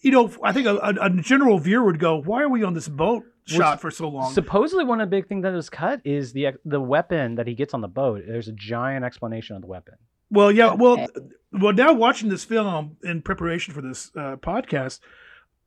[0.00, 2.72] You know, I think a, a, a general viewer would go, "Why are we on
[2.74, 6.00] this boat shot for so long?" Supposedly, one of the big things that was cut
[6.04, 8.22] is the the weapon that he gets on the boat.
[8.26, 9.96] There's a giant explanation of the weapon.
[10.34, 10.74] Well, yeah.
[10.74, 11.06] Well, Okay.
[11.52, 11.72] well.
[11.72, 15.00] Now watching this film in preparation for this uh, podcast,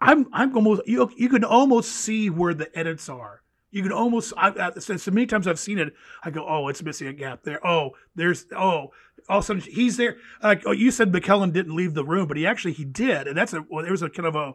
[0.01, 3.41] I'm I'm almost you you can almost see where the edits are.
[3.71, 5.93] You can almost I, I, so so many times I've seen it.
[6.23, 7.65] I go, oh, it's missing a gap there.
[7.65, 8.91] Oh, there's oh,
[9.29, 10.17] all of a sudden he's there.
[10.43, 13.37] Like oh, you said, McKellen didn't leave the room, but he actually he did, and
[13.37, 14.53] that's a well, there was a kind of a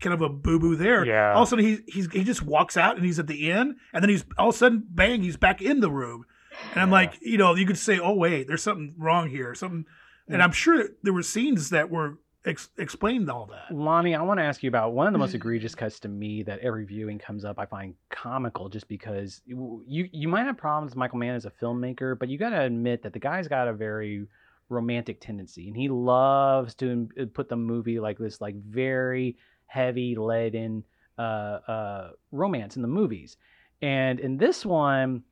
[0.00, 1.04] kind of a boo boo there.
[1.04, 1.32] Yeah.
[1.34, 3.76] All of a sudden he he's he just walks out and he's at the end,
[3.92, 6.24] and then he's all of a sudden bang, he's back in the room.
[6.72, 6.92] And I'm Yeah.
[6.92, 9.84] like, you know, you could say, oh wait, there's something wrong here, something.
[10.28, 13.72] And I'm sure there were scenes that were ex- explained all that.
[13.74, 15.36] Lonnie, I want to ask you about one of the most Mm-hmm.
[15.36, 17.58] egregious cuts to me that every viewing comes up.
[17.58, 21.44] I find comical just because you you, you might have problems with Michael Mann as
[21.44, 24.26] a filmmaker, but you got to admit that the guy's got a very
[24.68, 30.16] romantic tendency, and he loves to uh, put the movie like this, like very heavy
[30.16, 30.82] leaden
[31.18, 31.22] uh,
[31.68, 33.36] uh, romance in the movies.
[33.80, 35.22] And in this one,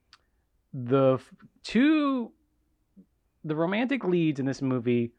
[0.74, 1.18] the
[1.62, 2.32] two
[3.44, 5.12] the romantic leads in this movie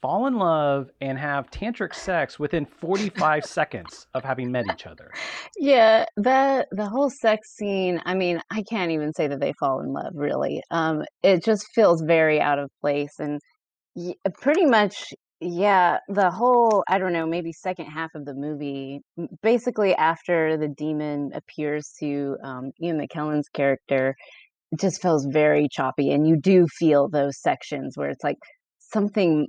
[0.00, 5.10] fall in love and have tantric sex within 45 seconds of having met each other.
[5.56, 9.80] Yeah, that the whole sex scene, I mean, I can't even say that they fall
[9.80, 10.62] in love, really.
[10.70, 13.40] Um, it just feels very out of place and
[14.40, 19.00] pretty much, yeah, the whole, I don't know, maybe second half of the movie,
[19.42, 24.14] basically after the demon appears to um, Ian McKellen's character,
[24.72, 28.38] it just feels very choppy, and you do feel those sections where it's like
[28.78, 29.46] something,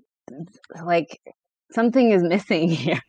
[0.83, 1.19] like
[1.71, 3.01] something is missing here.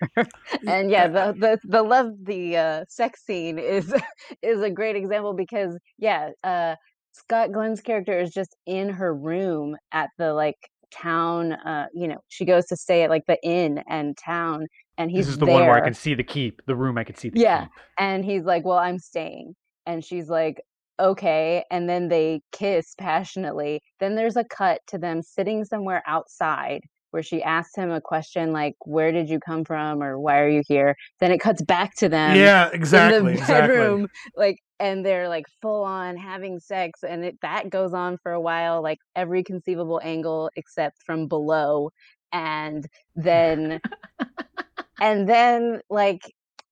[0.67, 3.93] and yeah, the the the love the uh, sex scene is
[4.43, 6.75] is a great example because yeah, uh,
[7.13, 10.57] Scott Glenn's character is just in her room at the like
[10.91, 11.53] town.
[11.53, 14.67] Uh, you know, she goes to stay at like the inn and town,
[14.99, 17.05] and he's this is the one where I can see the keep, the room I
[17.05, 17.63] can see the Yeah.
[17.63, 17.71] keep.
[17.99, 19.55] and he's like, "Well, I'm staying,"
[19.87, 20.61] and she's like,
[21.01, 23.83] "Okay," and then they kiss passionately.
[24.01, 28.53] Then there's a cut to them sitting somewhere outside where she asks him a question
[28.53, 31.95] like, "Where did you come from?" or "Why are you here?" Then it cuts back
[31.97, 33.77] to them yeah, exactly in exactly, the exactly.
[33.77, 38.33] bedroom, like, and they're like full on having sex, and it that goes on for
[38.33, 41.91] a while, like every conceivable angle except from below,
[42.33, 42.87] and
[43.17, 43.81] then
[45.01, 46.23] and then like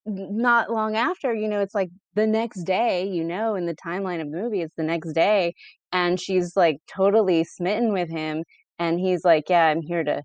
[0.09, 4.21] not long after you know it's like the next day you know in the timeline
[4.21, 5.55] of the movie it's the next day
[5.93, 8.43] and she's like totally smitten with him
[8.79, 10.23] and he's like yeah i'm here to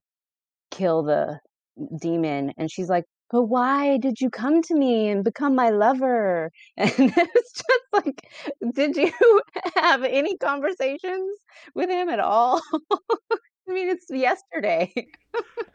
[0.71, 1.39] kill the
[1.99, 6.51] demon and she's like but why did you come to me and become my lover?
[6.77, 8.21] And it's just like
[8.75, 9.11] did you
[9.75, 11.35] have any conversations
[11.73, 12.61] with him at all?
[13.67, 14.93] I mean it's yesterday.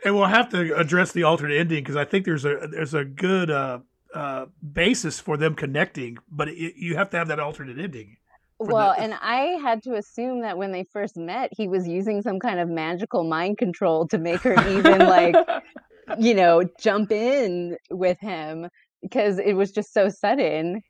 [0.05, 3.05] And we'll have to address the alternate ending because I think there's a there's a
[3.05, 3.81] good uh,
[4.14, 8.16] uh, basis for them connecting, but it, you have to have that alternate ending.
[8.59, 11.87] for the- Well, and I had to assume that when they first met, he was
[11.87, 15.35] using some kind of magical mind control to make her even like,
[16.18, 18.68] you know, jump in with him
[19.03, 20.83] because it was just so sudden.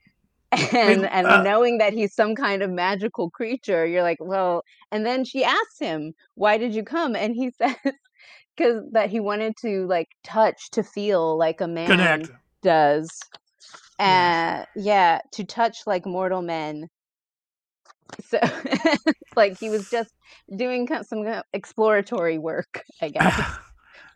[0.73, 5.05] And and uh, knowing that he's some kind of magical creature, you're like, well, and
[5.05, 7.75] then she asks him, "Why did you come?" And he says,
[8.57, 12.31] "Because that he wanted to like touch to feel like a man Connect.
[12.63, 13.09] Does."
[14.01, 14.63] Yeah.
[14.63, 16.89] Uh, yeah, to touch like mortal men.
[18.25, 18.39] So,
[19.37, 20.13] like he was just
[20.57, 23.41] doing some exploratory work, I guess.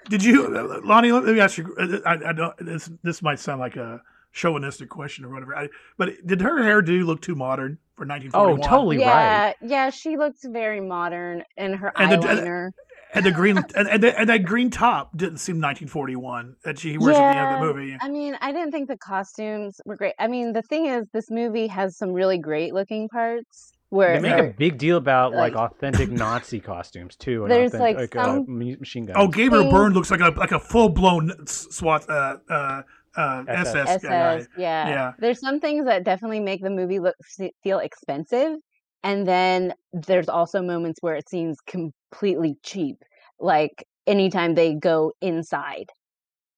[0.08, 1.12] Did you, uh, Lonnie?
[1.12, 1.74] Let me ask you.
[1.78, 2.54] uh, I, I don't.
[2.58, 4.00] This this might sound like a
[4.32, 5.54] chauvinistic question or whatever.
[5.56, 8.60] I, but did her hairdo look too modern for 1941?
[8.60, 9.04] Oh, totally right.
[9.04, 12.70] yeah, yeah, she looked very modern in her And the- eyeliner.
[13.14, 16.96] And the green and and, the, and that green top didn't seem 1941 that she
[16.96, 17.96] wears at the end of the movie.
[18.00, 20.14] I mean, I didn't think the costumes were great.
[20.18, 24.30] I mean, the thing is, this movie has some really great looking parts where They
[24.30, 27.42] make a big deal about like, like- authentic Nazi costumes too.
[27.44, 29.16] and There's, authentic, like, uh, some- mu- machine guns.
[29.20, 32.82] Oh, Gabriel Byrne looks like a like a full blown SWAT uh, uh,
[33.14, 33.74] uh, SS.
[33.76, 34.08] SS, guy.
[34.36, 34.88] SS, yeah.
[34.88, 35.12] Yeah.
[35.18, 37.14] There's some things that definitely make the movie look
[37.62, 38.56] feel expensive,
[39.02, 42.96] and then there's also moments where it seems completely cheap.
[43.40, 45.90] Like anytime they go inside.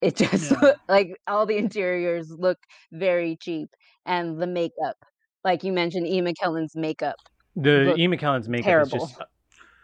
[0.00, 0.72] It just Yeah.
[0.88, 2.58] like all the interiors look
[2.92, 3.70] very cheap,
[4.04, 4.96] and the makeup,
[5.44, 7.16] like you mentioned, Ian McKellen's makeup.
[7.56, 9.04] The Ian McKellen's makeup terrible.
[9.04, 9.22] is just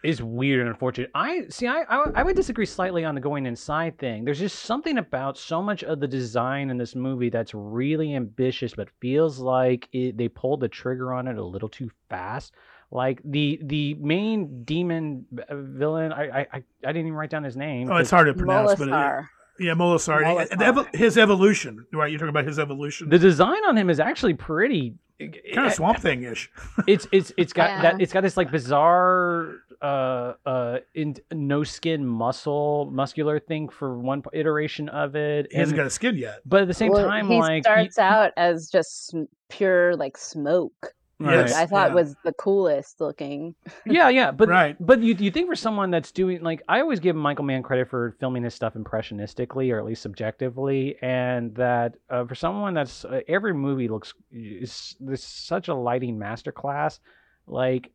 [0.02, 1.10] is weird and unfortunate.
[1.14, 1.66] I see.
[1.66, 4.24] I, I I would disagree slightly on the going inside thing.
[4.24, 8.74] There's just something about so much of the design in this movie that's really ambitious,
[8.74, 12.54] but feels like it, they pulled the trigger on it a little too fast.
[12.90, 17.44] Like the the main demon uh, villain, I I I I didn't even write down
[17.44, 17.90] his name.
[17.90, 19.24] Oh, it's hard to pronounce, but it,
[19.60, 20.48] yeah, Molasar.
[20.50, 22.10] And his evolution, right?
[22.10, 23.10] You're talking about his evolution.
[23.10, 24.94] The design on him is actually pretty.
[25.28, 26.50] Kind of Swamp Thing ish.
[26.86, 27.82] it's it's it's got Yeah.
[27.82, 33.98] that it's got this like bizarre uh uh in no skin muscle muscular thing for
[33.98, 36.40] one iteration of it He hasn't and- got a skin yet.
[36.44, 39.14] but at the same Well, time he like you- starts out as just
[39.48, 41.94] pure like smoke, which I thought yeah.
[41.94, 43.54] was the coolest looking.
[43.86, 44.76] yeah yeah but Right.
[44.80, 47.88] but you you think for someone that's doing like i always give michael mann credit
[47.88, 53.04] for filming his stuff impressionistically or at least subjectively and that uh, for someone that's
[53.04, 57.00] uh, every movie looks is there's such a lighting masterclass
[57.46, 57.90] like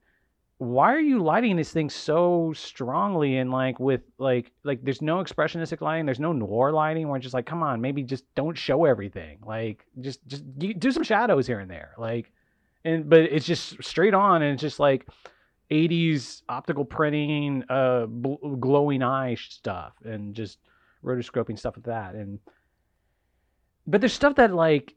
[0.57, 5.17] why are you lighting this thing so strongly and like with like like there's no
[5.17, 8.57] expressionistic lighting there's no noir lighting where it's just like come on maybe just don't
[8.57, 12.31] show everything like just just do some shadows here and there like
[12.85, 15.05] and but it's just straight on and it's just like
[15.71, 20.59] 80s optical printing uh bl- glowing eye stuff and just
[21.03, 22.39] rotoscoping stuff with that and
[23.87, 24.93] but there's stuff that like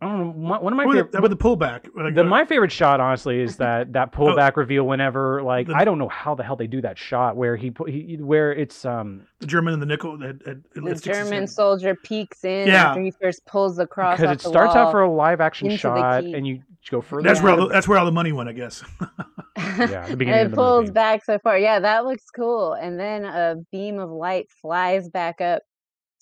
[0.00, 0.32] I don't know.
[0.34, 1.88] my- One of my With favorite, the, with the pullback.
[1.94, 4.84] Like, the, uh, my favorite shot, honestly, is that that pullback reveal.
[4.86, 7.70] Whenever, like, The- I don't know how the hell they do that shot where he
[7.70, 10.20] put, he, where it's um the German and the nickel.
[10.20, 12.88] Had, had, The it sticks his German soldier peeks in Yeah.
[12.90, 14.86] after he first pulls the cross because it the starts wall.
[14.88, 17.22] out for a live action shot and you go further.
[17.22, 18.82] That's where all the- the, that's where all the money went, I guess.
[19.56, 20.92] Yeah, the beginning and of it the pulls movie.
[20.92, 21.56] back so far.
[21.58, 22.74] Yeah, that looks cool.
[22.74, 25.62] And then a beam of light flies back up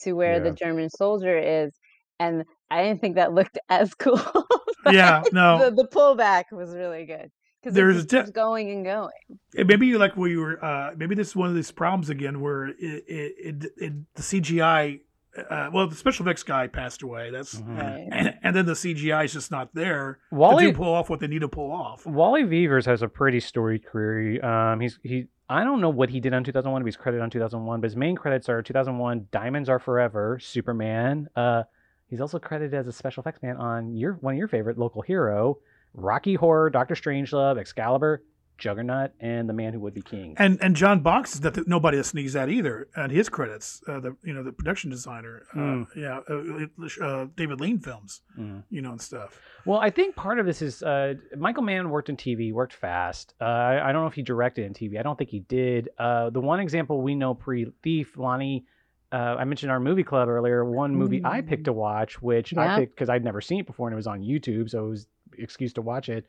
[0.03, 1.73] to where the German soldier is,
[2.21, 2.45] and
[2.79, 4.21] I didn't think that looked as cool.
[4.91, 5.71] yeah, no.
[5.71, 7.31] the, the pullback was really good
[7.61, 9.11] because There's it just de- going and going.
[9.55, 10.63] It maybe like we were.
[10.65, 14.23] Uh, maybe this is one of these problems again, where it, it, it, it the
[14.23, 15.01] CGI.
[15.49, 17.31] Uh, well, the special effects guy passed away.
[17.31, 17.79] That's Mhm.
[17.81, 18.09] Right.
[18.13, 21.21] and, and then the CGI is just not there to Wally do pull off what
[21.21, 22.05] they need to pull off.
[22.05, 24.45] Wally Veevers has a pretty storied career.
[24.45, 25.29] Um, he's he.
[25.49, 26.83] I don't know what he did on 2001.
[26.83, 31.29] But he's credited on 2001, but his main credits are 2001, Diamonds Are Forever, Superman.
[31.37, 31.63] Uh,
[32.13, 35.01] he's also credited as a special effects man on your one of your favorite local
[35.03, 35.59] hero,
[35.95, 38.23] Rocky Horror, Doctor Strangelove, Excalibur,
[38.59, 40.35] Juggernaut, and The Man Who Would Be King.
[40.39, 42.87] And and John Box is that nobody to sneeze at either.
[42.95, 45.83] And his credits, uh, the you know the production designer, uh, Hmm.
[45.97, 48.63] yeah, uh, uh, David Lean films, Mhm.
[48.71, 49.41] you know, and stuff.
[49.65, 53.35] Well, I think part of this is uh, Michael Mann worked in TV, worked fast.
[53.41, 54.99] Uh, I, don't know if he directed in TV.
[54.99, 55.89] I don't think he did.
[55.99, 58.67] Uh, the one example we know pre Thief, Lonnie,
[59.13, 60.65] uh, I mentioned our movie club earlier.
[60.65, 63.89] One movie I picked to watch, which I picked because I'd never seen it before
[63.89, 65.07] and it was on YouTube, so it was
[65.39, 66.27] excuse to watch it.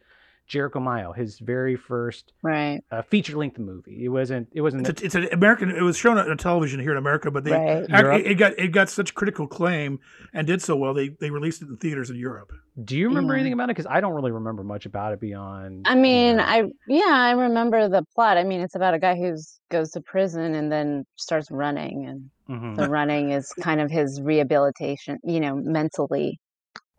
[0.47, 2.81] Jericho Mile, his very first Right.
[2.91, 4.03] uh, feature length movie.
[4.05, 4.49] It wasn't.
[4.51, 4.87] It wasn't.
[4.89, 5.69] It's, a, it's an American.
[5.71, 7.83] It was shown on television here in America, but they Right.
[7.83, 8.19] ac- Europe?
[8.21, 9.99] it, it got it got such critical acclaim
[10.33, 10.93] and did so well.
[10.93, 12.51] They they released it in theaters in Europe.
[12.83, 13.39] do you remember Yeah.
[13.41, 13.75] anything about it?
[13.75, 15.85] Because I don't really remember much about it beyond.
[15.87, 18.37] I you mean, know- I yeah, I remember the plot.
[18.37, 19.35] I mean, it's about a guy who
[19.69, 22.75] goes to prison and then starts running, and Mhm.
[22.75, 25.19] the running is kind of his rehabilitation.
[25.23, 26.39] You know, mentally.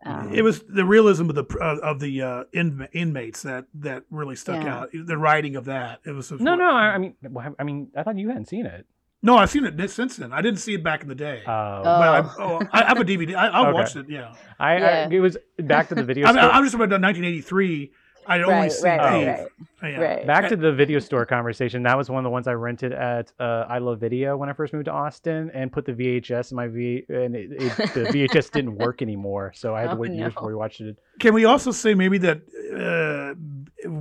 [0.05, 4.03] Um, It was the realism of the uh, of the uh, in, inmates that that
[4.11, 4.77] really stuck Yeah.
[4.81, 4.89] out.
[4.93, 6.01] The writing of that.
[6.05, 6.69] It was No, no.
[6.69, 8.85] I, I mean, well, I mean, I thought you hadn't seen it.
[9.23, 9.37] no.
[9.37, 10.31] I've seen it since then.
[10.31, 11.41] I didn't see it back in the day.
[11.45, 11.87] Uh, but
[12.17, 12.59] I, Oh.
[12.61, 13.35] oh, I have a DVD.
[13.35, 13.71] I, I Okay.
[13.73, 14.05] watched it.
[14.09, 15.07] Yeah, I, Yeah.
[15.09, 16.41] I it was back to the video I store.
[16.43, 17.91] mean, I'm just about 1983.
[18.27, 19.47] I only Right, seen right, right, Thief.
[19.81, 19.99] right, Yeah.
[20.01, 20.27] right.
[20.27, 21.83] back to the video store conversation.
[21.83, 24.53] That was one of the ones I rented at uh, I Love Video when I
[24.53, 28.05] first moved to Austin, and put the VHS in my V, and it, it, the
[28.29, 30.97] VHS didn't work anymore, so I had to Oh, wait years before we watched it.
[31.19, 32.41] Can we also say maybe that?
[32.73, 33.35] Uh,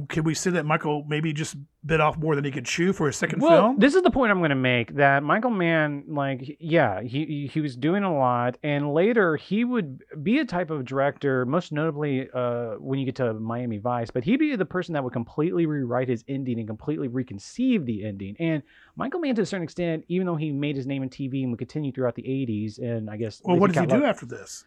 [0.08, 3.06] can we say that Michael maybe just bit off more than he could chew for
[3.06, 3.78] his second Well, film?
[3.78, 7.46] this is the point I'm going to make that Michael Mann, like, yeah, he he-
[7.52, 11.72] he was doing a lot, and later he would be a type of director, most
[11.72, 15.12] notably uh, when you get to Miami Vice, but he'd be the person that would
[15.12, 18.36] completely rewrite his ending and completely reconceive the ending.
[18.38, 18.62] And
[18.96, 21.50] Michael Mann, to a certain extent, even though he made his name in TV and
[21.50, 24.64] would continue throughout the 80s, and I guess well, what does he do after this?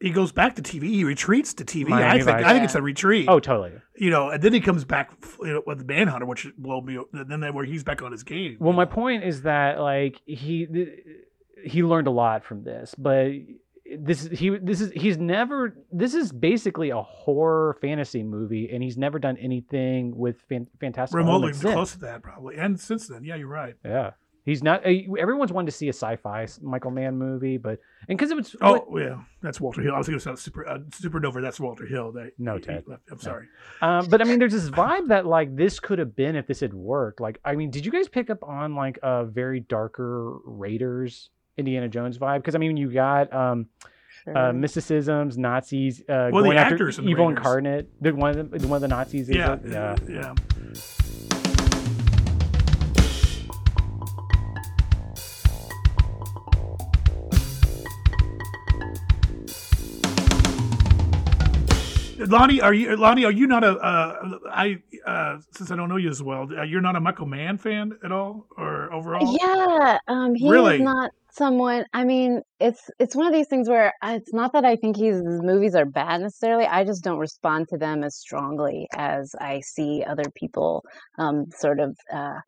[0.00, 0.84] He goes back to TV.
[0.84, 1.86] He retreats to TV.
[1.86, 2.38] Miami I think.
[2.38, 2.44] Vice.
[2.44, 3.26] I think it's a retreat.
[3.28, 3.72] Oh, totally.
[3.94, 6.98] you know, and then he comes back you know, with the Manhunter, which blow me.
[7.12, 8.56] Then where he's back on his game.
[8.58, 8.90] Well, my know.
[8.90, 10.66] point is that like he
[11.64, 13.30] he learned a lot from this, but
[13.98, 18.82] this is he this is he's never this is basically a horror fantasy movie, and
[18.82, 23.24] he's never done anything with fan, fantastic remotely close to that probably, and since then,
[23.24, 23.74] yeah, you're right.
[23.84, 24.12] Yeah,
[24.44, 24.84] He's not.
[24.84, 27.78] Uh, everyone's wanted to see a sci-fi Michael Mann movie, but
[28.08, 29.94] and because it was oh what, yeah, that's Walter Hill.
[29.94, 31.40] I was going to say super uh, Supernova.
[31.40, 32.10] That's Walter Hill.
[32.10, 32.84] They, no, Ted.
[33.10, 33.46] I'm sorry.
[33.80, 36.58] Um, but I mean, there's this vibe that like this could have been if this
[36.58, 37.20] had worked.
[37.20, 41.88] Like, I mean, did you guys pick up on like a very darker Raiders Indiana
[41.88, 42.38] Jones vibe?
[42.38, 43.66] Because I mean, you got um,
[44.24, 44.36] sure.
[44.36, 47.90] uh, mysticisms, Nazis, uh, well, going after evil incarnate.
[48.00, 49.28] The one of the, one of the Nazis.
[49.28, 50.34] Yeah, yeah, yeah.
[62.18, 63.24] Lonnie, are you Lonnie?
[63.24, 63.72] Are you not a?
[63.72, 67.26] Uh, I uh, since I don't know you as well, uh, you're not a Michael
[67.26, 69.36] Mann fan at all, or overall?
[69.38, 70.76] Yeah, um, he really?
[70.76, 71.84] is not someone.
[71.92, 75.22] I mean, it's it's one of these things where it's not that I think his
[75.24, 76.64] movies are bad necessarily.
[76.64, 80.84] I just don't respond to them as strongly as I see other people,
[81.18, 82.38] um, sort of uh,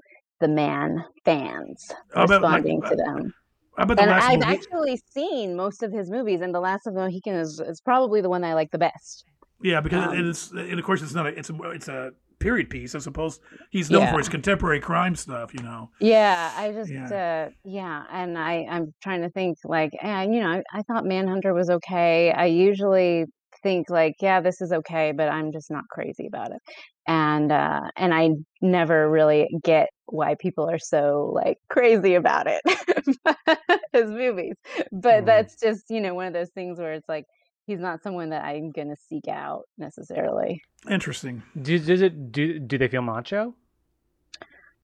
[0.41, 3.35] the man fans responding like, to them.
[3.77, 7.61] and I've actually seen most of his movies, and The Last of the Mohican is,
[7.61, 9.25] is probably the one I like the best.
[9.63, 12.11] Yeah, because um, it's and of course it's not a it's a it's a
[12.45, 12.95] period piece.
[12.95, 14.13] I suppose he's known yeah.
[14.13, 15.55] for his contemporary crime stuff.
[15.55, 15.91] You know.
[15.99, 20.41] Yeah, I just yeah, uh, yeah and I I'm trying to think like and you
[20.43, 22.33] know I, I thought Manhunter was okay.
[22.33, 23.25] I usually
[23.63, 26.61] think like yeah this is okay, but I'm just not crazy about it.
[27.07, 28.31] And uh and I
[28.61, 32.61] never really get why people are so like crazy about it
[33.95, 34.57] his movies.
[34.93, 35.27] But mm.
[35.27, 37.25] that's just, you know, one of those things where it's like
[37.67, 40.63] he's not someone that I'm gonna seek out necessarily.
[40.89, 41.43] Interesting.
[41.61, 43.55] Do, does it do do they feel macho?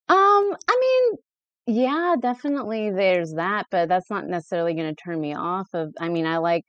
[0.09, 1.11] Um, I
[1.67, 6.09] mean, yeah, definitely there's that, but that's not necessarily gonna turn me off of I
[6.09, 6.65] mean, I like,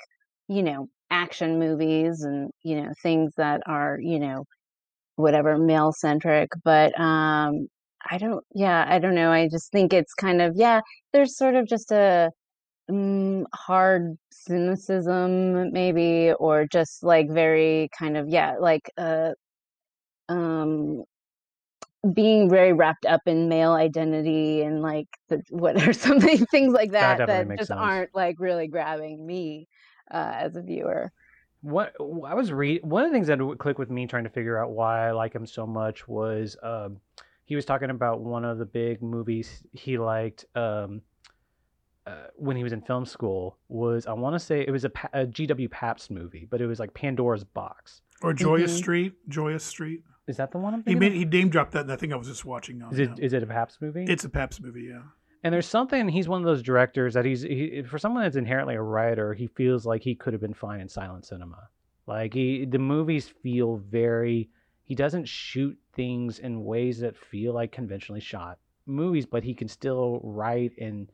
[0.47, 4.45] you know, action movies and, you know, things that are, you know,
[5.15, 7.67] whatever male centric, but um
[8.09, 9.31] I don't yeah, I don't know.
[9.31, 10.81] I just think it's kind of yeah,
[11.13, 12.31] there's sort of just a
[12.91, 19.31] mm, hard cynicism maybe or just like very kind of yeah like uh
[20.29, 21.03] um
[22.13, 26.91] being very wrapped up in male identity and like the, what are some things like
[26.91, 27.79] that that, that just sense.
[27.79, 29.67] aren't like really grabbing me
[30.11, 31.11] uh, as a viewer
[31.61, 34.31] what I was read one of the things that would click with me trying to
[34.31, 36.97] figure out why I like him so much was um,
[37.45, 41.01] he was talking about one of the big movies he liked um,
[42.11, 44.91] uh, when he was in film school was I want to say it was a,
[45.13, 48.77] a, GW Pabst movie, but it was like Pandora's Box or Joyous mm-hmm.
[48.77, 49.13] Street.
[49.29, 50.03] Joyous Street.
[50.27, 50.73] Is that the one?
[50.73, 51.17] I'm he made of?
[51.17, 52.81] he name dropped that, and I think I was just watching.
[52.81, 53.25] On, is it yeah.
[53.25, 54.05] is it a Pabst movie?
[54.07, 55.01] It's a Pabst movie, yeah.
[55.43, 56.07] And there's something.
[56.07, 59.33] He's one of those directors that he's he, for someone that's inherently a writer.
[59.33, 61.69] He feels like he could have been fine in silent cinema.
[62.07, 64.49] Like he, the movies feel very.
[64.83, 69.67] He doesn't shoot things in ways that feel like conventionally shot movies, but he can
[69.67, 71.09] still write and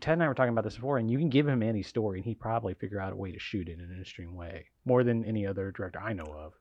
[0.00, 2.18] Ted and I were talking about this before, and you can give him any story,
[2.18, 5.04] and he'd probably figure out a way to shoot it in an interesting way, more
[5.04, 6.52] than any other director I know of.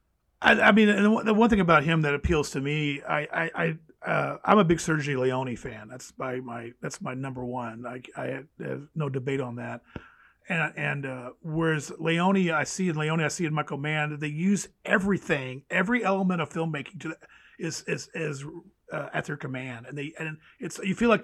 [0.42, 0.88] I, I mean,
[1.26, 4.64] the one thing about him that appeals to me, I, I, I uh, I'm a
[4.66, 5.88] big Sergio Leone fan.
[5.90, 7.86] That's my, my that's my number one.
[7.86, 9.82] I, I have no debate on that.
[10.50, 14.28] And and uh, whereas Leone, I see in Leone, I see in Michael Mann they
[14.28, 17.16] use everything, every element of filmmaking to
[17.58, 18.44] is is is
[18.92, 21.24] uh, at their command, and they and it's you feel like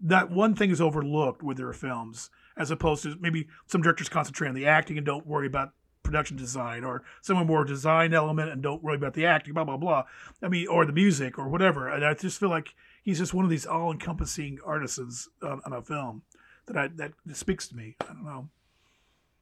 [0.00, 4.48] that one thing is overlooked with their films, as opposed to maybe some directors concentrate
[4.48, 8.62] on the acting and don't worry about production design, or some more design element and
[8.62, 10.04] don't worry about the acting, blah blah blah.
[10.40, 11.88] I mean, or the music or whatever.
[11.88, 15.82] And I just feel like he's just one of these all-encompassing artisans on, on a
[15.82, 16.22] film
[16.66, 17.96] that I that speaks to me.
[18.02, 18.48] I don't know.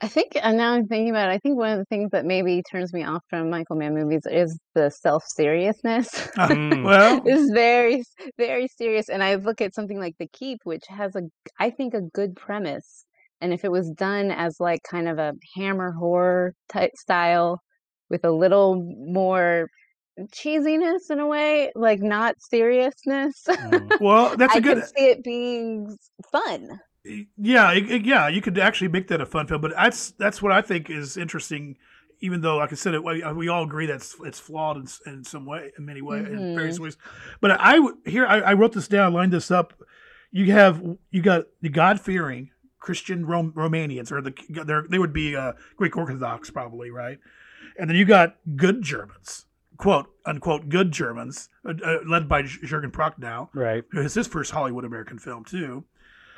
[0.05, 2.27] I think, and now I'm thinking about it, I think one of the things that
[2.27, 6.29] maybe turns me off from Michael Mann movies is the self seriousness.
[6.45, 6.85] Mm.
[6.85, 8.03] well, it's very,
[8.37, 9.09] very serious.
[9.09, 11.23] And I look at something like The Keep, which has a,
[11.59, 13.07] I think, a good premise.
[13.41, 17.63] And if it was done as like kind of a hammer horror type style
[18.11, 19.69] with a little more
[20.35, 23.43] cheesiness in a way, like not seriousness.
[23.49, 23.97] Mm.
[24.01, 24.79] Well, that's a I good.
[24.79, 25.97] I could see it being
[26.31, 30.41] fun yeah, it, yeah, you could actually make that a fun film, but that's that's
[30.41, 31.77] what I think is interesting.
[32.21, 35.45] Even though, like I said, it, we all agree that it's flawed in, in some
[35.45, 36.39] way, in many ways, mm-hmm.
[36.39, 36.97] in various ways.
[37.41, 39.75] But I here I, I, wrote this down, lined this up.
[40.31, 45.37] You have you got the God fearing Christian Rom- Romanians, or the they would be
[45.37, 47.19] uh, Greek Orthodox probably, right?
[47.79, 49.45] And then you got good Germans,
[49.77, 53.85] quote unquote good Germans, uh, uh, led by Jürgen Prochnow, right?
[53.91, 55.85] Who is his first Hollywood American film too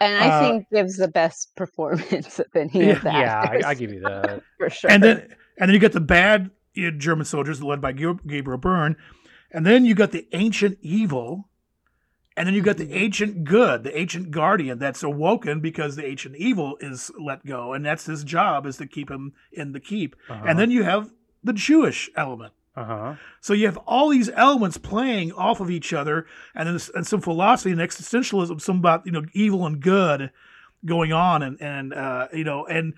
[0.01, 3.71] and I uh, think gives the best performance of any yeah, of the Yeah, I,
[3.71, 4.91] I, give you that for sure.
[4.91, 6.51] And then and then you get the bad
[6.99, 8.97] German soldiers led by Gabriel Byrne,
[9.51, 11.49] and then you got the ancient evil
[12.37, 16.37] And then you got the ancient good, the ancient guardian that's awoken because the ancient
[16.37, 20.15] evil is let go, and that's his job is to keep him in the keep.
[20.29, 20.45] Uh-huh.
[20.47, 21.11] And then you have
[21.43, 22.53] the Jewish element.
[22.77, 23.15] Uh huh.
[23.41, 27.21] So you have all these elements playing off of each other, and then and some
[27.21, 30.31] philosophy and existentialism, some about you know evil and good
[30.85, 32.95] going on, and and uh, you know, and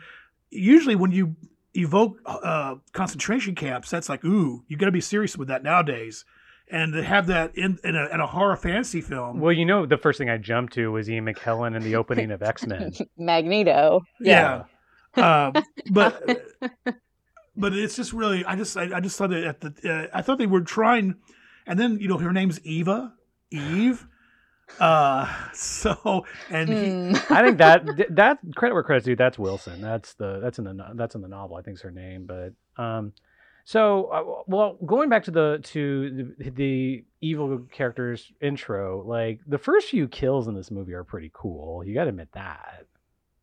[0.50, 1.36] usually when you
[1.74, 6.24] evoke uh, concentration camps, that's like ooh, you got to be serious with that nowadays,
[6.70, 9.38] and to have that in in a, in a horror fantasy film.
[9.38, 12.32] Well, you know, the first thing I jumped to was Ian McKellen in the opening
[12.32, 12.92] of X Men.
[13.16, 14.00] Magneto.
[14.20, 14.64] yeah,
[15.14, 15.52] um,
[15.90, 16.22] but
[17.58, 20.22] but it's just really I just I, I just thought that at the uh, I
[20.22, 21.16] thought they were trying,
[21.66, 23.12] and then you know her name's Eva
[23.50, 24.06] Eve,
[24.80, 27.14] uh so and he, Hmm.
[27.32, 27.84] I think that
[28.16, 29.16] that credit where credit's due.
[29.16, 29.80] That's Wilson.
[29.80, 31.56] That's the that's in the that's in the novel.
[31.56, 32.26] I think is her name.
[32.26, 32.52] But
[32.82, 33.12] um,
[33.64, 39.58] so uh, well, going back to the to the, the evil character's intro, like the
[39.58, 41.84] first few kills in this movie are pretty cool.
[41.84, 42.86] You got to admit that.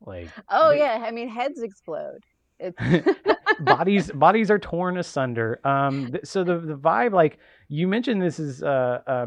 [0.05, 2.23] Like Oh they- yeah, I mean heads explode.
[2.59, 2.77] It's
[3.59, 5.59] bodies bodies are torn asunder.
[5.63, 9.25] Um, so the the vibe, like you mentioned, this is uh, uh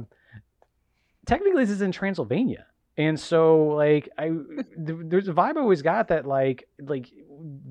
[1.27, 2.67] technically this is in Transylvania,
[2.97, 7.11] and so like I th- there's a vibe I always got that like like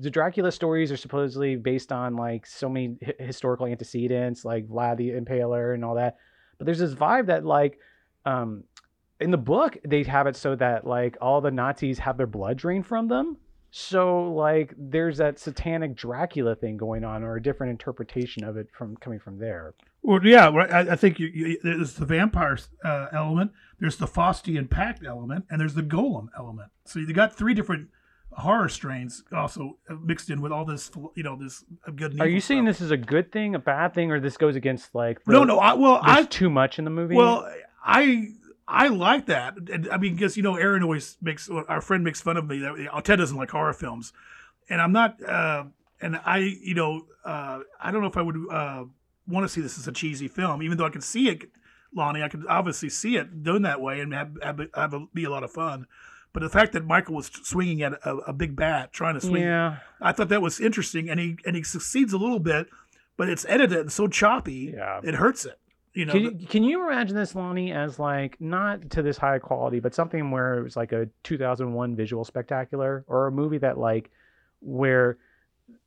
[0.00, 4.96] the Dracula stories are supposedly based on like so many hi- historical antecedents, like Vlad
[4.96, 6.16] the Impaler and all that.
[6.56, 7.78] But there's this vibe that like
[8.24, 8.64] um
[9.20, 12.56] in the book they have it so that like all the Nazis have their blood
[12.56, 13.36] drained from them.
[13.78, 18.68] So like there's that satanic Dracula thing going on, or a different interpretation of it
[18.72, 19.74] from coming from there.
[20.02, 24.06] well yeah right, I, I think you, you, there's the vampire uh, element, there's the
[24.06, 26.70] Faustian Pact element, and there's the Golem element.
[26.86, 27.88] So you got three different
[28.32, 31.64] horror strains also uh, mixed in with all this you know this
[31.94, 32.20] good.
[32.20, 32.78] Are you saying stuff.
[32.78, 35.44] this is a good thing, a bad thing, or this goes against like the, No,
[35.44, 35.60] no.
[35.60, 37.14] I, well, I too much in the movie?
[37.14, 37.48] Well,
[37.84, 38.32] I
[38.70, 39.54] I like that.
[39.72, 42.58] And, I mean, because you know, Aaron always makes our friend makes fun of me
[42.58, 44.12] that you Ted doesn't like horror films,
[44.68, 45.22] and I'm not.
[45.22, 45.64] Uh,
[46.00, 48.84] and I, you know, uh, I don't know if I would uh,
[49.26, 51.48] want to see this as a cheesy film, even though I can see it,
[51.94, 52.22] Lonnie.
[52.22, 55.30] I could obviously see it done that way and have, have, have a, be a
[55.30, 55.86] lot of fun.
[56.34, 59.42] But the fact that Michael was swinging at a, a big bat, trying to swing,
[59.42, 62.68] yeah, I thought that was interesting, and he and he succeeds a little bit,
[63.16, 65.00] but it's edited and so choppy, Yeah.
[65.02, 65.58] it hurts it.
[65.94, 69.38] You know, Can you, can you imagine this, Lonnie, as like not to this high
[69.38, 73.78] quality, but something where it was like a 2001 visual spectacular or a movie that
[73.78, 74.10] like
[74.60, 75.18] where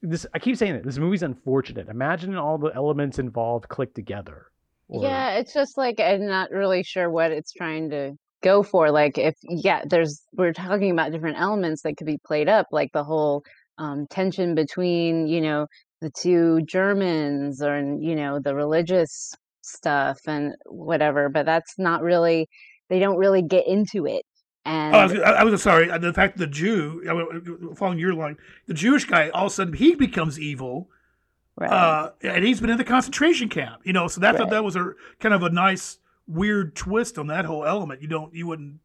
[0.02, 0.84] this I keep saying it.
[0.84, 1.88] This movie's unfortunate.
[1.88, 4.48] Imagine all the elements involved click together.
[4.88, 8.92] Or- yeah, it's just like I'm not really sure what it's trying to go for.
[8.92, 12.92] Like if yeah, there's we're talking about different elements that could be played up, like
[12.92, 13.44] the whole
[13.78, 15.68] um, tension between you know
[16.02, 21.30] the two Germans or you know the religious stuff and whatever.
[21.30, 22.50] But that's not really
[22.90, 24.26] they don't really get into it.
[24.66, 25.90] And Oh, I was, I was sorry.
[25.90, 28.38] uh, The fact that the Jew, following your line,
[28.68, 30.88] the Jewish guy, all of a sudden he becomes evil,
[31.58, 31.72] right.
[31.72, 33.82] uh, and he's been in the concentration camp.
[33.84, 34.50] You know, so that Right.
[34.50, 35.98] that was a kind of a nice,
[36.28, 38.02] weird twist on that whole element.
[38.04, 38.80] You don't, you wouldn't.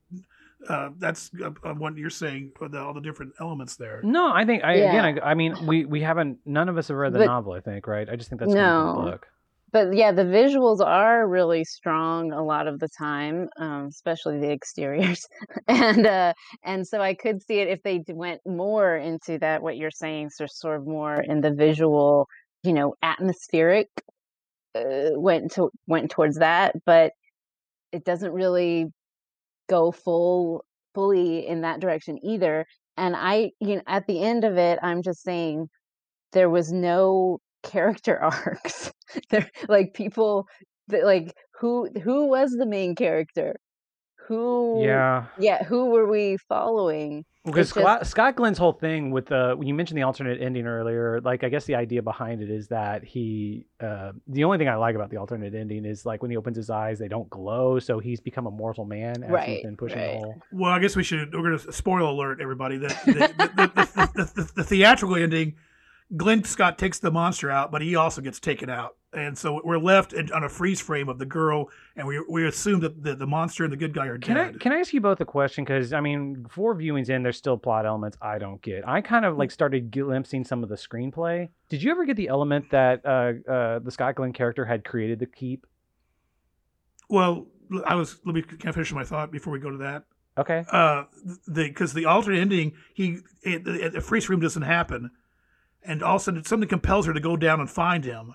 [0.67, 2.53] Uh, that's uh, uh, what you're saying.
[2.61, 4.01] uh, The, all the different elements there.
[4.03, 4.89] No, I think I Yeah.
[5.07, 5.21] again.
[5.23, 6.39] I, I mean, we we haven't.
[6.47, 7.53] None of us have read the But- novel.
[7.53, 8.09] I think, right?
[8.09, 8.95] I just think that's no.
[8.95, 9.05] No.
[9.05, 9.27] the book.
[9.73, 14.51] But yeah, the visuals are really strong a lot of the time, um, especially the
[14.53, 15.27] exteriors,
[15.69, 16.33] and uh,
[16.65, 19.63] and so I could see it if they went more into that.
[19.63, 22.29] What you're saying, so sort of more in the visual,
[22.63, 23.89] you know, atmospheric,
[24.75, 27.13] uh, went to went towards that, but
[27.93, 28.87] it doesn't really
[29.69, 30.65] go full
[30.95, 32.67] fully in that direction either.
[32.97, 35.69] And I, you know, at the end of it, I'm just saying
[36.33, 38.93] there was no character arcs.
[39.31, 40.47] there, like people,
[40.89, 43.57] that, like who who was the main character?
[44.29, 44.83] Who?
[44.85, 45.63] Yeah, yeah.
[45.65, 47.25] Who were we following?
[47.45, 50.67] because just- Scott, Scott Glenn's whole thing with the when you mentioned the alternate ending
[50.67, 53.67] earlier, like I guess the idea behind it is that he.
[53.81, 56.57] Uh, the only thing I like about the alternate ending is like when he opens
[56.57, 59.77] his eyes, they don't glow, so he's become a mortal man as he's Right, been
[59.77, 60.15] pushing right.
[60.15, 60.35] the whole.
[60.51, 61.33] Well, I guess we should.
[61.33, 63.19] We're going to spoil alert everybody that the, the,
[63.55, 65.55] the, the, the, the theatrical ending.
[66.15, 69.79] Glenn Scott takes the monster out, but he also gets taken out, and so we're
[69.79, 73.27] left on a freeze frame of the girl, and we we assume that the, the
[73.27, 75.65] monster and the good guy are Can I can I ask you both a question?
[75.65, 78.87] Because I mean, four viewings in, there's still plot elements I don't get.
[78.87, 81.49] I kind of like started glimpsing some of the screenplay.
[81.69, 85.19] Did you ever get the element that uh, uh, the Scott Glenn character had created
[85.19, 85.67] the keep?
[87.09, 87.47] well,
[87.85, 88.21] I was.
[88.25, 90.05] Let me can I finish my thought before we go to that.
[90.39, 90.65] Okay.
[90.71, 91.05] uh
[91.47, 95.11] the because the alternate ending he it, it, the freeze room doesn't happen
[95.83, 98.35] and all of a sudden something compels her to go down and find him.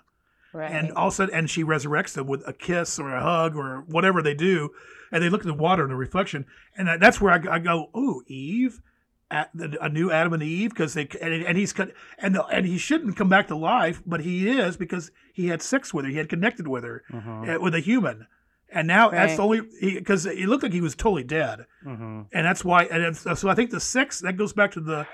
[0.54, 0.70] Right.
[0.70, 3.56] and all of a sudden and she resurrects them with a kiss or a hug
[3.56, 4.72] or whatever they do.
[5.10, 7.90] And they look at the water and the reflection, and that's where I, I go,
[7.94, 8.82] oh, Eve,
[9.30, 12.66] at a new Adam and Eve, because they and, and he's cut and the, and
[12.66, 16.12] he shouldn't come back to life, but he is because he had sex with her,
[16.12, 17.56] he had connected with her, Mhm.
[17.56, 18.28] uh, with a human,
[18.70, 21.66] and now that's the only because it looked like he was totally dead.
[21.86, 22.28] Mhm.
[22.34, 25.08] and that's why and it's, so i think the sex that goes back to the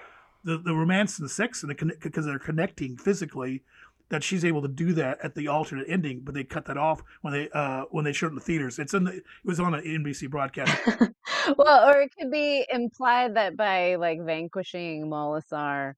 [0.44, 3.64] the, the romance and the sex and the because they're connecting physically
[4.10, 7.02] that she's able to do that at the alternate ending but they cut that off
[7.22, 9.60] when they uh when they showed it in the theaters it's in the it was
[9.60, 10.82] on an nbc broadcast
[11.58, 15.94] well, or it could be implied that by like vanquishing Molasar,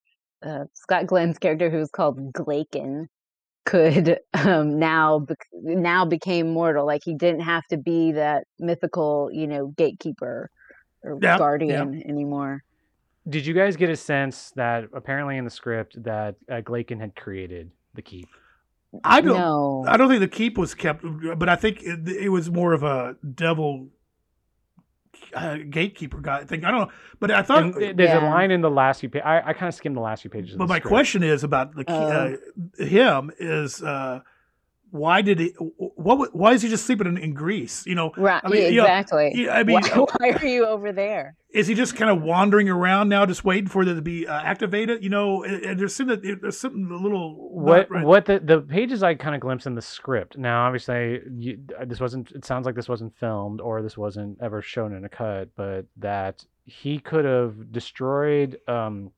[0.45, 3.05] uh, Scott Glenn's character, who's called Glaeken,
[3.65, 6.85] could um, now bec- now became mortal.
[6.85, 10.49] Like he didn't have to be that mythical, you know, gatekeeper
[11.03, 11.85] or Yeah, yeah.
[11.85, 12.63] guardian anymore.
[13.27, 17.15] Did you guys get a sense that apparently in the script that uh, Glaeken had
[17.15, 18.27] created the keep?
[19.03, 21.05] i don't No, i don't think the keep was kept
[21.37, 23.89] but i think it, it was more of a devil
[25.35, 28.49] uh, gatekeeper guy thing i don't know but i thought And th- there's a line
[28.49, 29.25] in the last few pages.
[29.27, 30.53] I, I kind of skimmed the last few pages.
[30.53, 30.87] Of But the my script.
[30.91, 32.35] question is about the Oh.
[32.79, 34.21] uh, him is uh,
[34.91, 35.49] why did he?
[35.57, 36.35] What?
[36.35, 37.85] Why is he just sleeping in, in Greece?
[37.85, 38.41] You know, right?
[38.43, 39.49] I mean, you know, exactly.
[39.49, 41.35] I mean, why, why are you over there?
[41.51, 44.41] is he just kind of wandering around now, just waiting for it to be uh,
[44.41, 45.03] activated?
[45.03, 48.05] You know, and, and there's something there's something a little what right.
[48.05, 50.37] what the the pages I kind of glimpsed in the script.
[50.37, 52.31] Now, obviously, you, uh, this wasn't.
[52.31, 55.85] It sounds like this wasn't filmed or this wasn't ever shown in a cut, but
[55.97, 58.59] that he could have destroyed.
[58.67, 59.11] Um,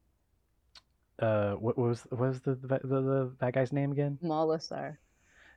[1.20, 4.18] uh, what was what was the the, the, the that guy's name again?
[4.24, 4.98] Molasar.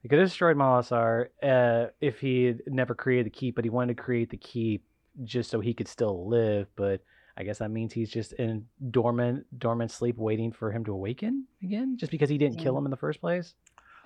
[0.04, 3.70] He could have destroyed Molasar uh, if he had never created the keep, but he
[3.70, 4.84] wanted to create the keep
[5.22, 6.66] just so he could still live.
[6.76, 7.00] But
[7.38, 11.46] I guess that means he's just in dormant, dormant sleep, waiting for him to awaken
[11.62, 13.54] again, just because he didn't kill him in the first place.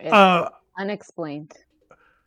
[0.00, 1.52] Uh, unexplained.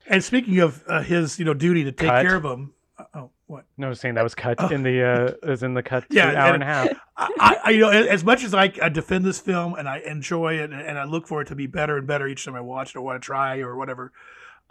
[0.05, 2.25] and speaking of uh, his, you know, duty to take Cut.
[2.25, 2.73] care of him.
[2.97, 3.65] Uh, oh, what?
[3.77, 4.69] No, I was saying that was cut Oh.
[4.69, 5.03] in the
[5.43, 6.87] uh, was in the cut Yeah, yeah, hour and- and a half.
[7.17, 10.55] I, I, you know, as much as I, I defend this film and I enjoy
[10.55, 12.91] it and I look for it to be better and better each time I watch
[12.91, 14.11] it or want to try or whatever,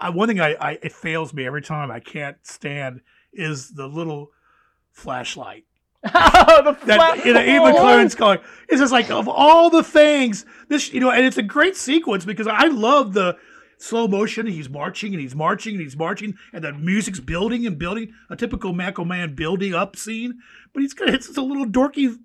[0.00, 3.02] I, one thing I, I it fails me every time I can't stand
[3.32, 4.30] is the little
[4.92, 5.64] flashlight
[6.14, 8.38] oh, the that flat- you know, Eva Clarence calling.
[8.68, 12.24] It's just like of all the things this, you know, and it's a great sequence
[12.24, 13.36] because I love the
[13.80, 14.46] slow motion.
[14.46, 18.12] And He's marching and he's marching and he's marching, and the music's building and building.
[18.30, 20.38] A typical Michael Mann building up scene,
[20.72, 22.16] but he's got it's just a little dorky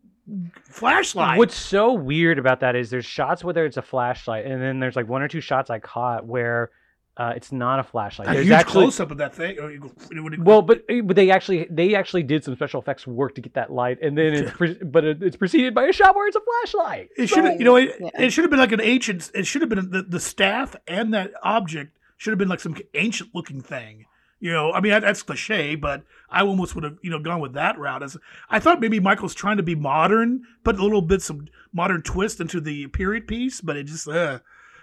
[0.63, 1.37] flashlight.
[1.37, 4.95] What's so weird about that is there's shots where it's a flashlight, and then there's
[4.95, 6.71] like one or two shots I caught where
[7.17, 8.27] uh, it's not a flashlight.
[8.27, 9.57] a There's huge actually close up of that thing.
[9.59, 9.79] Or you-
[10.21, 13.35] when it- Well, but eh, but they actually they actually did some special effects work
[13.35, 16.15] to get that light, and then it's pre- but it, it's preceded by a shot
[16.15, 17.09] where it's a flashlight.
[17.17, 18.09] It should have, you know, it, Yeah.
[18.23, 19.31] it should have been like an ancient.
[19.33, 22.75] It should have been the, the staff and that object should have been like some
[22.93, 24.05] ancient looking thing.
[24.41, 27.39] You know, I mean that, that's cliche, but I almost would have you know gone
[27.39, 28.03] with that route.
[28.03, 28.17] As
[28.49, 32.41] I thought maybe Michael's trying to be modern, put a little bit some modern twist
[32.41, 34.39] into the period piece, but it just, uh,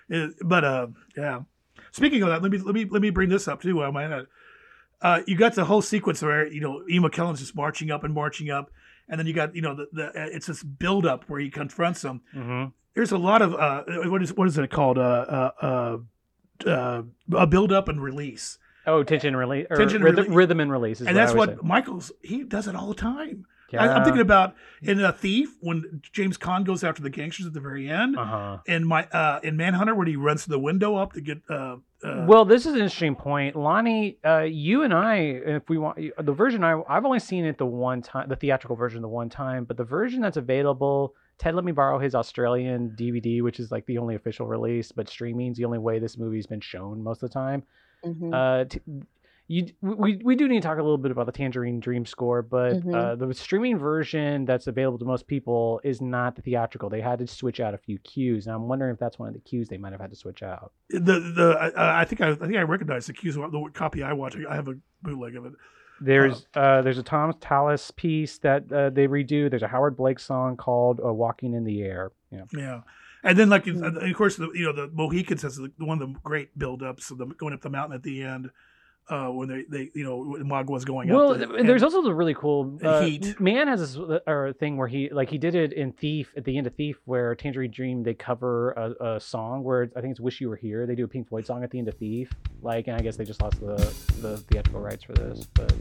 [0.08, 1.40] it, but uh, yeah.
[1.92, 3.84] Speaking of that, let me let me let me bring this up too.
[3.84, 4.22] Um, I,
[5.02, 8.14] uh, you got the whole sequence where you know Ian McKellen's just marching up and
[8.14, 8.70] marching up,
[9.08, 11.50] and then you got you know the, the uh, it's this build up where he
[11.50, 12.22] confronts them.
[12.34, 12.70] Mm-hmm.
[12.94, 14.98] There's a lot of uh, what is what is it called?
[14.98, 17.02] Uh, uh, uh, uh,
[17.34, 21.16] a build up and release, Oh, tension release, Tension rhythm, rhythm and release, is and
[21.16, 21.56] that's what say.
[21.62, 23.46] Michael's he does it all the time.
[23.72, 23.82] Yeah.
[23.84, 27.52] I, I'm thinking about in a thief when James Caan goes after the gangsters at
[27.54, 28.58] the very end, Uh huh.
[28.68, 31.40] and my uh, in Manhunter when he runs the window up to get.
[31.48, 34.18] Uh, uh, Well, this is an interesting point, Lonnie.
[34.24, 37.66] Uh, you and I, if we want the version, I I've only seen it the
[37.66, 41.14] one time, the theatrical version the one time, but the version that's available.
[41.38, 45.08] Ted let me borrow his Australian DVD, which is like the only official release, but
[45.08, 47.62] streaming's the only way this movie's been shown most of the time.
[48.04, 48.32] Mhm.
[48.32, 48.80] Uh, t-
[49.52, 52.40] you we we do need to talk a little bit about the Tangerine Dream score,
[52.40, 52.94] but Mhm.
[52.94, 56.88] uh, the streaming version that's available to most people is not the theatrical.
[56.88, 59.34] They had to switch out a few cues, and I'm wondering if that's one of
[59.34, 60.72] the cues they might have had to switch out.
[60.88, 61.00] the
[61.38, 63.34] the uh, I think I, I think I recognize the cues.
[63.34, 65.52] The copy I watch, I have a bootleg of it.
[66.00, 69.50] There's uh, there's a Thomas Tallis piece that uh, they redo.
[69.50, 72.44] There's a Howard Blake song called uh, "Walking in the Air." Yeah.
[72.56, 72.80] Yeah,
[73.22, 76.08] and then like and of course the you know the Mohicans has the, one of
[76.08, 78.50] the great build-ups of them going up the mountain at the end
[79.08, 81.50] uh, when they they you know when Magua's going Well, up.
[81.58, 83.38] and there's also the really cool uh, Heat.
[83.40, 86.44] Man has this uh, or thing where he like he did it in Thief at
[86.44, 90.00] the end of Thief where Tangerine Dream they cover a, a song where it's, I
[90.00, 91.88] think it's "Wish You Were Here." They do a Pink Floyd song at the end
[91.88, 92.32] of Thief.
[92.62, 93.76] Like, and I guess they just lost the
[94.20, 95.72] the theatrical rights for this, but.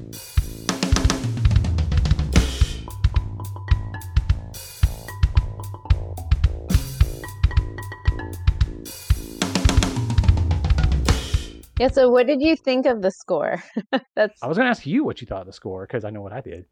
[11.82, 11.88] Yeah.
[11.88, 13.64] So, what did you think of the score?
[14.16, 16.12] That's I was going to ask you what you thought of the score because I
[16.12, 16.66] know what I did.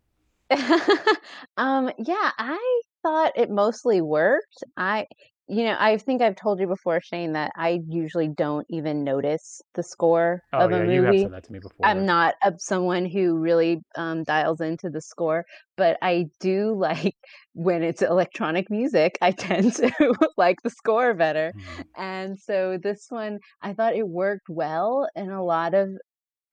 [1.57, 1.89] um.
[1.97, 4.64] Yeah, I thought it mostly worked.
[4.78, 5.07] I,
[5.50, 9.62] you know, I think I've told you before, Shane, that I usually don't even notice
[9.76, 11.20] the score Oh of a yeah, you have movie.
[11.20, 11.86] said that to me before.
[11.86, 15.45] I'm not a, someone who really um, dials into the score,
[15.78, 17.16] but I do like
[17.54, 19.91] when it's electronic music, I tend to
[20.38, 21.54] like the score better.
[21.54, 21.84] Mhm.
[21.97, 25.89] And so this one, I thought it worked well in a lot of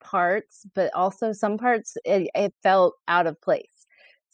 [0.01, 3.76] parts, but also some parts it, it felt out of place.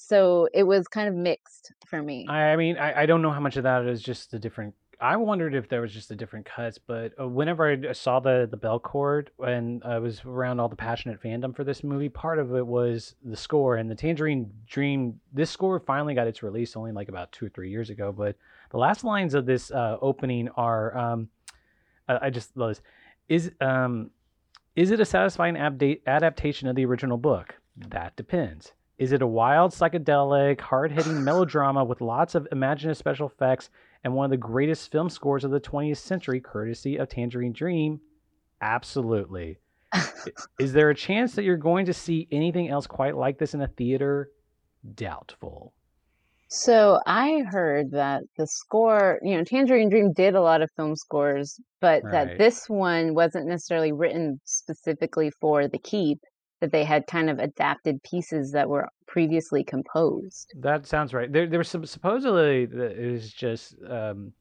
[0.06, 2.28] So it was kind of mixed for me.
[2.28, 4.76] I mean, I, I don't know how much of that is just the different.
[5.00, 8.46] I wondered if there was just the different cuts, but uh, whenever I saw the
[8.52, 12.54] the Belcourt when I was around all the passionate fandom for this movie, part of
[12.54, 15.22] it was the score and the Tangerine Dream.
[15.32, 18.36] This score finally got its release only like about two or three years ago, but
[18.72, 21.30] the last lines of this uh, opening are, um,
[22.10, 22.82] I, I just love this.
[23.30, 24.12] Is um,
[24.76, 27.56] is it a satisfying abda- adaptation of the original book?
[27.78, 28.74] That depends.
[28.98, 33.70] Is it a wild, psychedelic, hard hitting melodrama with lots of imaginative special effects
[34.04, 38.00] and one of the greatest film scores of the 20th century, courtesy of Tangerine Dream?
[38.62, 39.58] Absolutely.
[40.60, 43.62] Is there a chance that you're going to see anything else quite like this in
[43.62, 44.30] a theater?
[44.96, 45.74] Doubtful.
[46.56, 50.96] So I heard that the score, you know, Tangerine Dream did a lot of film
[50.96, 56.20] scores, but that this one wasn't necessarily written specifically for the keep,
[56.64, 60.54] that they had kind of adapted pieces that were previously composed.
[60.62, 61.30] That sounds right.
[61.30, 64.32] There, there was some supposedly it was just um,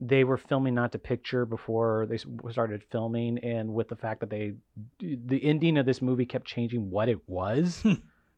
[0.00, 2.18] they were filming not to picture before they
[2.50, 4.54] started filming, and with the fact that they
[4.98, 7.84] the ending of this movie kept changing what it was,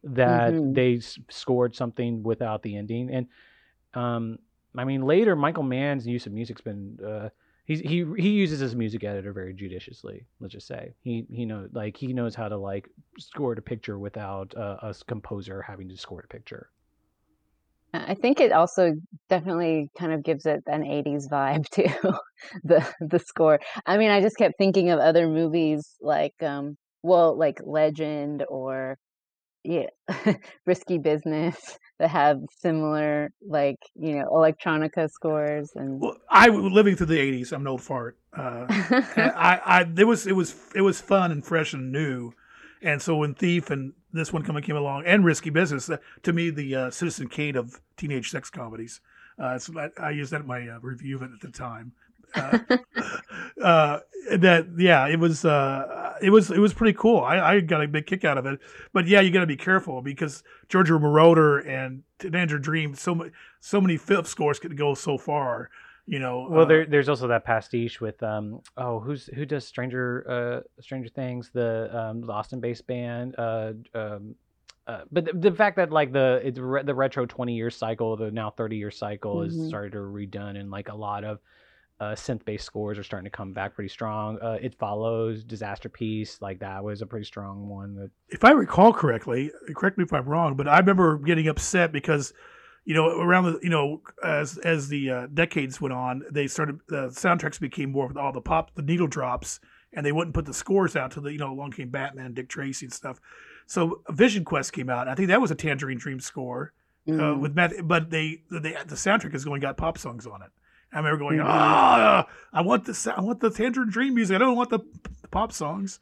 [0.02, 0.74] that Mhm.
[0.74, 3.08] they s- scored something without the ending.
[3.10, 3.26] And
[3.94, 4.38] um,
[4.76, 7.30] I mean, later Michael Mann's use of music's been uh,
[7.64, 10.26] he he he uses his music editor very judiciously.
[10.40, 13.98] Let's just say he he knows like he knows how to like score a picture
[13.98, 16.70] without uh, a composer having to score a picture.
[17.94, 18.94] I think it also
[19.28, 22.12] definitely kind of gives it an 80s vibe too,
[22.64, 23.60] the the score.
[23.86, 28.98] I mean, I just kept thinking of other movies like um well, like Legend or
[29.64, 29.86] yeah,
[30.66, 36.96] Risky Business that have similar like, you know, electronica scores and Well, I was living
[36.96, 37.52] through the '80s.
[37.52, 38.18] I'm an old fart.
[38.36, 42.32] Uh, I, I, it was, it was, it was fun and fresh and new.
[42.82, 46.32] And so when Thief and this one coming came along and Risky Business, uh, to
[46.32, 49.00] me, the uh, Citizen Kane of teenage sex comedies.
[49.38, 51.92] Uh, so I, I used that in my uh, review of it at the time.
[52.36, 52.58] Uh,
[53.62, 54.00] uh,
[54.38, 57.20] that yeah, it was uh, it was it was pretty cool.
[57.20, 58.58] I, I got a big kick out of it.
[58.92, 63.26] But yeah, you got to be careful because Giorgio Moroder and Tangerine Dream, so ma-
[63.60, 65.70] so many fifth scores could go so far.
[66.06, 69.66] You know, Well, uh, there, there's also that pastiche with um oh who's who does
[69.66, 74.34] Stranger uh Stranger Things the um the Austin-based band uh um
[74.86, 78.16] uh, but the, the fact that like the it's re- the retro 20 year cycle
[78.18, 79.68] the now 30 year cycle is Mhm.
[79.68, 81.38] started to redone and like a lot of
[82.00, 86.40] uh synth based scores are starting to come back pretty strong uh it follows Disasterpeace
[86.40, 90.12] like that was a pretty strong one that if I recall correctly, correct me if
[90.12, 92.32] I'm wrong, but I remember getting upset because,
[92.84, 96.80] you know, around the, you know, as as the uh, decades went on, they started
[96.88, 99.60] the soundtracks became more with all the pop, the needle drops,
[99.92, 102.48] and they wouldn't put the scores out till the, you know, along came Batman, Dick
[102.48, 103.20] Tracy, and stuff.
[103.66, 105.02] So Vision Quest came out.
[105.02, 106.72] and I think that was a Tangerine Dream score
[107.08, 107.40] uh, Mm.
[107.40, 110.50] with Matt, but they, they the soundtrack is going got pop songs on it.
[110.94, 111.44] I remember going, Mhm.
[111.46, 114.34] ah, I want the I want the Tangerine Dream music.
[114.36, 114.78] I don't want the,
[115.22, 115.98] the pop songs.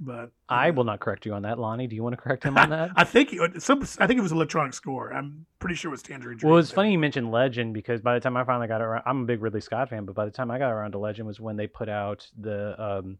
[0.00, 2.58] But I will not correct you on that Lonnie do you want to correct him
[2.58, 3.82] on that I think it, some.
[4.00, 5.12] I think it was electronic score.
[5.12, 6.50] I'm pretty sure it was Tangerine Dream.
[6.50, 9.22] Well, it's funny you mentioned Legend because by the time I finally got around, I'm
[9.22, 11.38] a big Ridley Scott fan, but by the time I got around to Legend was
[11.38, 13.18] when they put out the, um,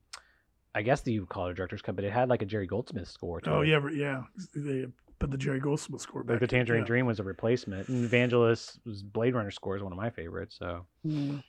[0.74, 2.46] I guess the you would call it a director's cut, but it had like a
[2.46, 3.40] Jerry Goldsmith score.
[3.42, 3.68] To Oh it.
[3.68, 4.22] yeah, yeah.
[4.56, 4.86] They
[5.22, 6.34] put the Jerry Goldsmith score back.
[6.34, 6.86] Like the Tangerine yeah.
[6.86, 10.56] Dream was a replacement, and Evangelist was Blade Runner score is one of my favorites.
[10.58, 11.42] So Mm.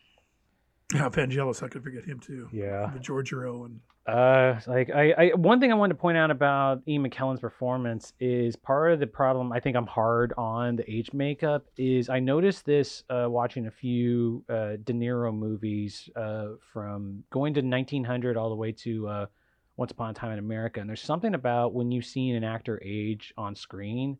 [0.93, 1.63] Yeah, Vangelis.
[1.63, 2.47] I could forget him too.
[2.51, 6.29] yeah, The Giorgio and Uh, like I, I, one thing I wanted to point out
[6.29, 9.51] about Ian McKellen's performance is part of the problem.
[9.51, 11.65] I think I'm hard on the age makeup.
[11.77, 17.55] Is I noticed this uh, watching a few uh, De Niro movies uh, from going
[17.55, 19.25] to 1900 all the way to uh,
[19.75, 22.81] Once Upon a Time in America, and there's something about when you've seen an actor
[22.83, 24.17] age on screen,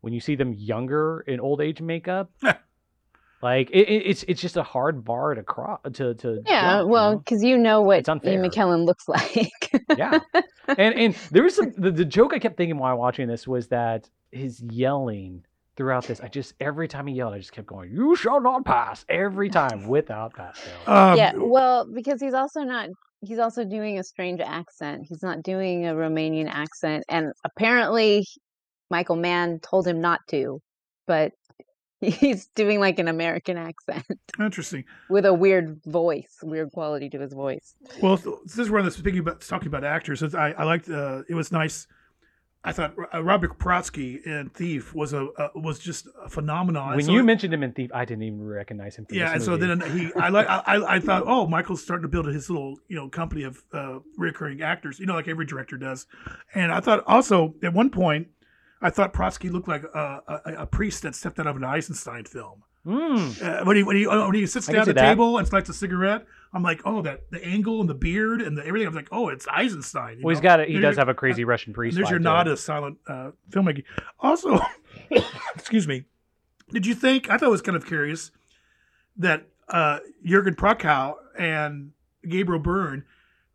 [0.00, 2.30] when you see them younger in old age makeup.
[3.42, 6.90] Like it, it, it's it's just a hard bar to cross to to Yeah, jump,
[6.90, 8.40] well, because you know what It's Ian.
[8.44, 9.84] McKellen looks like.
[9.98, 10.20] yeah
[10.68, 13.66] and and there was some the, the joke i kept thinking while watching this was
[13.66, 15.44] that his yelling
[15.76, 18.64] throughout this i just every time he yelled i just kept going you shall not
[18.64, 22.90] pass every time without pass fail um, yeah, well, because he's also not
[23.22, 25.06] he's also doing a strange accent.
[25.08, 28.26] He's not doing a Romanian accent, and apparently,
[28.90, 30.60] Michael Mann told him not to,
[31.06, 31.32] but
[32.00, 34.04] he's doing like an American accent
[34.38, 34.84] Interesting.
[35.08, 37.74] with a weird voice, weird quality to his voice.
[38.02, 40.22] Well, this is where this speaking about talking about actors.
[40.34, 40.90] I, I liked.
[40.90, 41.86] Uh, it was nice.
[42.64, 46.94] I thought uh, Robert Prosky in Thief was a uh, was just a phenomenon.
[46.94, 49.06] When So you mentioned him in Thief, I didn't even recognize him.
[49.10, 50.62] Yeah, and so then he, I like, I,
[50.96, 54.62] I thought, oh, Michael's starting to build his little, you know, company of uh, recurring
[54.62, 56.06] actors, you know, like every director does.
[56.54, 58.28] And I thought also at one point,
[58.80, 62.24] I thought Prosky looked like a, a, a priest that stepped out of an Eisenstein
[62.24, 62.62] film.
[62.86, 63.42] Mm.
[63.42, 65.08] Uh, when he when he uh, when he sits down at the that.
[65.08, 68.56] table and lights a cigarette, I'm like, oh, that the angle and the beard and
[68.56, 68.86] the everything.
[68.86, 70.20] I'm like, oh, it's Eisenstein.
[70.22, 70.42] Well, he's know?
[70.42, 70.68] got it.
[70.68, 71.96] He There's does your- have a crazy Russian priest.
[71.96, 73.84] There's your nod to silent uh, filmmaking.
[74.20, 74.60] Also,
[75.54, 76.04] excuse me.
[76.70, 77.30] Did you think?
[77.30, 78.30] I thought it was kind of curious
[79.16, 81.92] that uh, Jurgen Prochnow and
[82.28, 83.04] Gabriel Byrne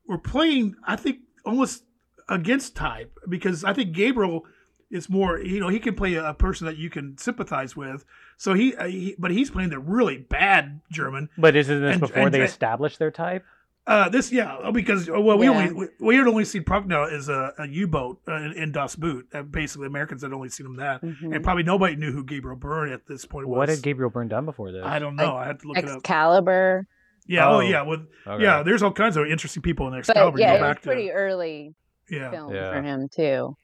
[0.08, 0.76] were playing.
[0.84, 1.84] I think almost
[2.30, 4.44] against type because I think Gabriel
[4.90, 5.40] is more.
[5.40, 8.06] You know, he can play a, a person that you can sympathize with.
[8.38, 11.30] So he, uh, he but he's playing the really bad German.
[11.38, 13.44] But isn't this and- before and- they and- established their type?
[13.86, 15.52] Uh, this, yeah, oh, because oh, well, we Yeah.
[15.54, 18.98] only we, we had only seen Prochnow as a, a U-boat uh, in, in Das
[18.98, 19.28] Boot.
[19.34, 21.34] Uh, basically, Americans had only seen him that, Mhm.
[21.34, 23.56] and probably nobody knew who Gabriel Byrne at this point was.
[23.58, 24.84] What had Gabriel Byrne done before this?
[24.84, 25.38] I don't know.
[25.38, 26.00] I had to look it up.
[26.00, 26.86] Excalibur,
[27.28, 27.60] Yeah, oh, Oh.
[27.62, 28.44] yeah, with Okay.
[28.44, 28.62] yeah.
[28.62, 30.38] There's all kinds of interesting people in but Excalibur.
[30.38, 31.74] you yeah, go it was back to pretty early
[32.10, 32.30] yeah.
[32.30, 32.74] film Yeah.
[32.74, 33.56] for him too.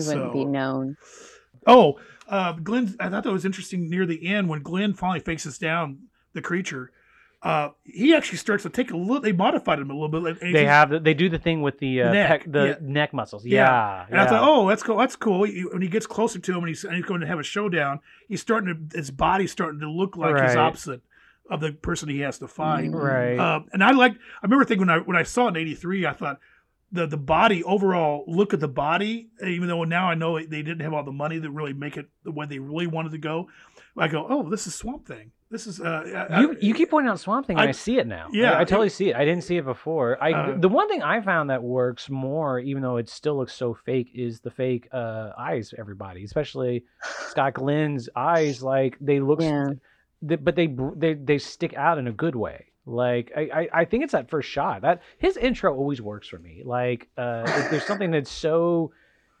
[0.00, 0.96] He wouldn't be known.
[1.66, 1.98] Oh,
[2.28, 5.98] uh, Glenn, I thought that was interesting near the end when Glenn finally faces down
[6.32, 6.90] the creature.
[7.42, 9.18] Uh, he actually starts to take a little.
[9.20, 10.42] They modified him a little bit.
[10.42, 12.74] and They he's- have they do the thing with the uh, Neck, pec, the yeah.
[12.82, 13.46] neck muscles.
[13.46, 13.60] Yeah.
[13.64, 14.98] Yeah, And I thought, oh, that's cool.
[14.98, 15.44] That's cool.
[15.44, 17.42] He- When he gets closer to him and he's, and he's going to have a
[17.42, 21.00] showdown, he's starting to his body's starting to look like his opposite
[21.50, 22.90] of the person he has to fight.
[22.92, 23.38] right.
[23.38, 24.12] Um, and I like.
[24.12, 26.38] I remember thinking when I when I saw it in '83, I thought
[26.92, 29.28] the the body overall look at the body.
[29.46, 32.06] Even though now I know they didn't have all the money to really make it
[32.24, 33.48] the way they really wanted to go.
[33.98, 35.32] I go, oh, this is Swamp Thing.
[35.50, 35.80] This is.
[35.80, 38.28] Uh, I- you you keep pointing out Swamp Thing, and I, I- see it now.
[38.32, 39.16] yeah, I, I it- totally see it.
[39.16, 40.16] I didn't see it before.
[40.22, 43.52] I Uh, the one thing I found that works more, even though it still looks
[43.54, 45.74] so fake, is the fake uh, eyes.
[45.76, 49.70] Everybody, especially Scott Glenn's eyes, like they look, Yeah.
[50.22, 52.66] they, but they they they stick out in a good way.
[52.86, 56.38] Like I, I, I think it's that first shot that his intro always works for
[56.38, 56.62] me.
[56.64, 58.92] Like uh, if there's something that's so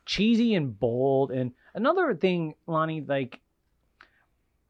[0.04, 1.30] cheesy and bold.
[1.30, 3.40] And another thing, Lonnie, like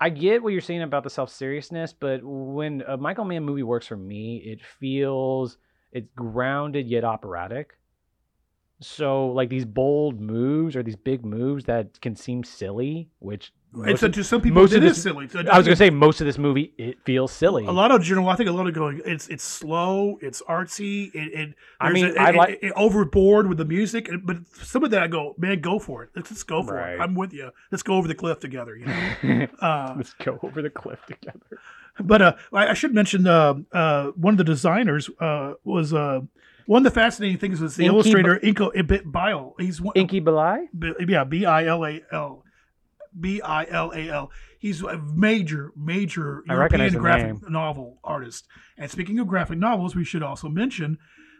[0.00, 3.62] I get what you're saying about the self seriousness, but when a Michael Mann movie
[3.62, 5.58] works for me, it feels
[5.92, 7.76] it's grounded yet operatic.
[8.80, 14.00] So like these bold moves or these big moves that can seem silly, which most
[14.00, 15.28] so to some people, most it of is this- silly.
[15.28, 17.64] So I was gonna say most of this movie it feels silly.
[17.66, 19.00] A lot of general, I think a lot of going.
[19.04, 20.18] It's it's slow.
[20.20, 21.14] It's artsy.
[21.14, 24.10] It, it I mean, a- I it- like- it- overboard with the music.
[24.24, 26.10] But some of that, I go, man, go for it.
[26.16, 26.94] Let's just go for Right.
[26.94, 27.00] it.
[27.00, 27.50] I'm with you.
[27.70, 28.76] Let's go over the cliff together.
[28.76, 29.46] You know.
[29.60, 31.38] uh, Let's go over the cliff together.
[32.00, 36.20] but uh, I, I should mention uh, uh, one of the designers uh, was uh,
[36.66, 39.54] one of the fascinating things was the Inky illustrator Inko Ibit Bile.
[39.58, 40.66] He's one, Enki Bilal?
[40.76, 42.44] B- yeah, B I L A L.
[43.18, 44.30] B I L A L.
[44.58, 47.52] He's a major, major I recognize European graphic name.
[47.52, 48.46] novel artist.
[48.76, 50.98] And speaking of graphic novels, we should also mention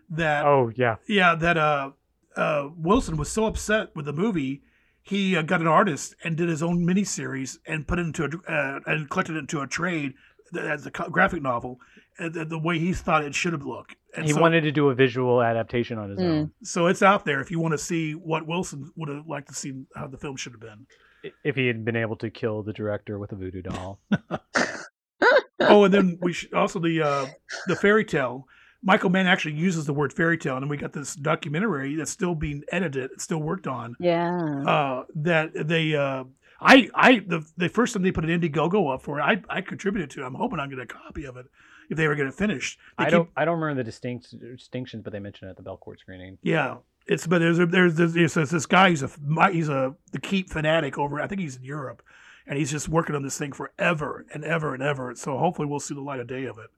[0.09, 0.97] that Oh yeah.
[1.07, 1.91] yeah, that uh,
[2.37, 4.63] uh, Wilson was so upset with the movie,
[5.03, 8.51] he uh, got an artist and did his own miniseries and put it into a
[8.53, 10.15] uh, and collected it into a trade
[10.59, 11.79] as a graphic novel,
[12.19, 13.95] uh, the, the way he thought it should have looked.
[14.17, 16.25] And He so, wanted to do a visual adaptation on his Mm.
[16.41, 16.51] own.
[16.65, 19.55] so it's out there if you want to see what Wilson would have liked to
[19.55, 20.87] see how the film should have been.
[21.25, 24.01] I- If he had been able to kill the director with a voodoo doll.
[25.61, 27.27] oh, and then we should also the uh,
[27.67, 28.47] the fairy tale.
[28.83, 32.11] Michael Mann actually uses the word fairy tale, and then we got this documentary that's
[32.11, 33.95] still being edited, it's still worked on.
[34.01, 34.63] Yeah.
[34.67, 36.25] Uh, that they, uh,
[36.63, 39.61] I, I, the the first time they put an Indiegogo up for it, I, I
[39.61, 40.23] contributed to.
[40.23, 40.25] it.
[40.27, 41.45] I'm hoping I'm get a copy of it
[41.91, 42.79] if they ever get it finished.
[42.97, 45.63] They I keep- don't I don't remember the distinct distinctions, but they mentioned it at
[45.63, 46.39] the Belcourt screening.
[46.43, 48.91] Yeah, it's but there's there's there's, there's this- this guy.
[48.91, 49.11] He's a
[49.53, 51.21] he's a the keep fanatic over.
[51.21, 52.03] I think he's in Europe,
[52.47, 55.15] and he's just working on this thing forever and ever and ever.
[55.17, 56.71] So hopefully we'll see the light of day of it.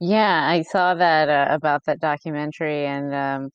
[0.00, 3.50] Yeah, I saw that uh, about that documentary, and um,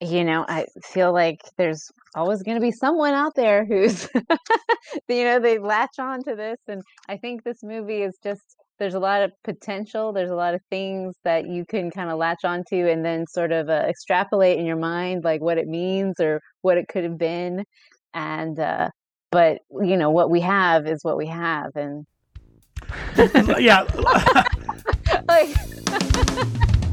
[0.00, 4.08] you know, I feel like there's always going to be someone out there who's,
[5.08, 8.94] you know, they latch on to this, and I think this movie is just there's
[8.94, 10.12] a lot of potential.
[10.12, 13.52] There's a lot of things that you can kind of latch onto, and then sort
[13.52, 17.18] of uh, extrapolate in your mind, like what it means or what it could have
[17.18, 17.64] been,
[18.14, 18.88] and uh,
[19.30, 22.06] but you know, what we have is what we have, and
[23.58, 23.82] yeah,
[25.28, 25.54] like.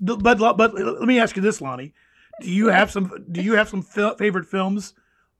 [0.00, 1.94] but but let me ask you this, Lonnie:
[2.40, 4.94] Do you have some Do you have some fil- favorite films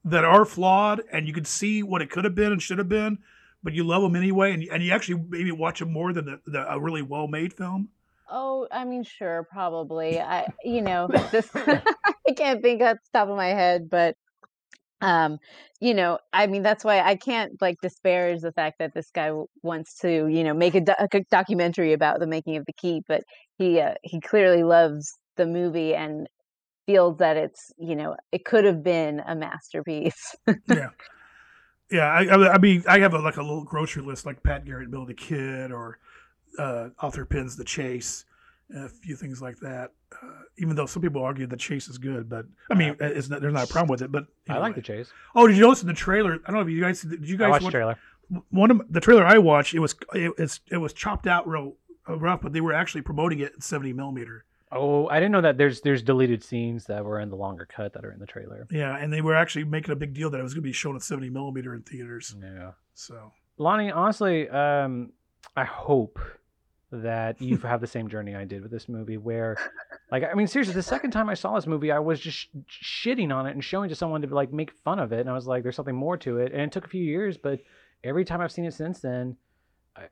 [0.05, 2.89] that are flawed and you could see what it could have been and should have
[2.89, 3.19] been,
[3.63, 6.39] but you love them anyway, and and you actually maybe watch them more than the,
[6.45, 7.89] the, a really well made film?
[8.31, 10.19] Oh, I mean, sure, probably.
[10.19, 14.15] I, you know, this I can't think off the top of my head, but
[15.01, 15.39] um,
[15.79, 19.31] you know, I mean, that's why I can't like disparage the fact that this guy
[19.63, 23.01] wants to, you know, make a, do- a documentary about the making of the key
[23.07, 23.23] but
[23.57, 26.27] he uh, he clearly loves the movie and
[26.85, 30.35] feels that it's, you know, it could have been a masterpiece.
[30.67, 30.89] yeah.
[31.91, 34.65] Yeah, I, I, I mean, I have a, like a little grocery list, like Pat
[34.65, 35.97] Garrett, Bill the Kid, or
[36.57, 38.25] uh, Arthur Penn's The Chase,
[38.75, 39.91] a few things like that.
[40.11, 43.41] Uh, even though some people argue The Chase is good, but I mean, it's not,
[43.41, 44.11] there's not a problem with it.
[44.11, 45.11] But I like the chase.
[45.35, 46.33] Oh, did you notice in the trailer?
[46.33, 47.27] I don't know if you guys did.
[47.27, 47.99] You I guys watched the watch, trailer.
[48.49, 49.73] one of the trailer I watched?
[49.73, 51.75] It was it, it's it was chopped out real
[52.09, 54.45] uh, rough, but they were actually promoting it in 70 millimeter.
[54.71, 55.57] Oh, I didn't know that.
[55.57, 58.67] There's there's deleted scenes that were in the longer cut that are in the trailer.
[58.69, 60.73] Yeah, and they were actually making a big deal that it was going to be
[60.73, 62.35] shown at 70 millimeter in theaters.
[62.39, 62.71] Yeah.
[62.93, 65.11] So Lonnie, honestly, um,
[65.55, 66.19] I hope
[66.91, 69.57] that you have the same journey I did with this movie, where,
[70.11, 73.05] like, I mean, seriously, the second time I saw this movie, I was just sh-
[73.05, 75.33] shitting on it and showing to someone to like make fun of it, and I
[75.33, 77.59] was like, "There's something more to it," and it took a few years, but
[78.03, 79.37] every time I've seen it since then,
[79.95, 80.03] I,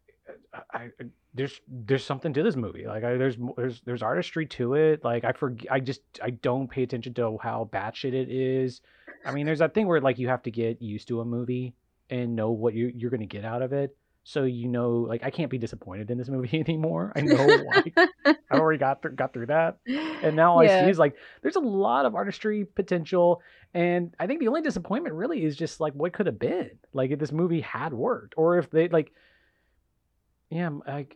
[0.53, 0.89] I, I
[1.33, 2.85] there's there's something to this movie.
[2.85, 5.03] Like, I, there's there's there's artistry to it.
[5.03, 8.81] Like, I forget, I just I don't pay attention to how batshit it is.
[9.25, 11.73] I mean, there's that thing where like you have to get used to a movie
[12.09, 13.95] and know what you, you're going to get out of it.
[14.29, 17.13] So you know, like I can't be disappointed in this movie anymore.
[17.15, 17.93] I know, like
[18.25, 19.77] I already got through, got through that,
[20.21, 23.41] and now all I see is like there's a lot of artistry potential,
[23.73, 27.11] and I think the only disappointment really is just like what could have been, like
[27.11, 29.13] if this movie had worked, or if they like,
[30.49, 31.15] yeah, like,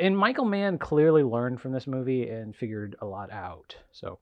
[0.00, 3.76] and Michael Mann clearly learned from this movie and figured a lot out.
[3.92, 4.18] So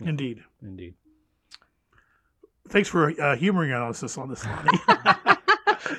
[0.00, 0.08] Yeah.
[0.08, 0.38] indeed.
[0.62, 0.94] indeed,
[2.70, 4.80] Thanks for uh, humoring us on this, Lonnie.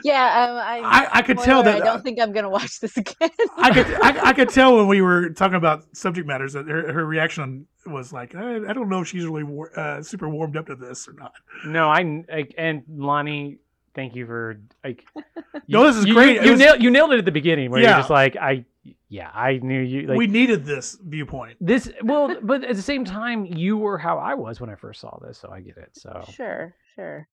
[0.04, 2.98] yeah, um, I, I, I could tell that I don't think I'm gonna watch this
[2.98, 3.30] again.
[3.58, 6.92] I could I, I could tell when we were talking about subject matters that her,
[6.94, 10.58] her reaction was like I, I don't know if she's really war, uh, super warmed
[10.58, 11.34] up to this or not.
[11.66, 13.60] no, I, I and Lonnie.
[13.96, 15.04] Thank you for like.
[15.70, 16.36] No, this is you, great.
[16.36, 17.90] You, you was- nailed you nailed it at the beginning where Yeah.
[17.90, 18.64] you're just like I,
[19.10, 20.04] yeah, I knew you.
[20.08, 21.58] Like we needed this viewpoint.
[21.60, 25.02] this, well, but at the same time, you were how I was when I first
[25.02, 25.90] saw this, so I get it.
[25.94, 27.28] So Sure, sure.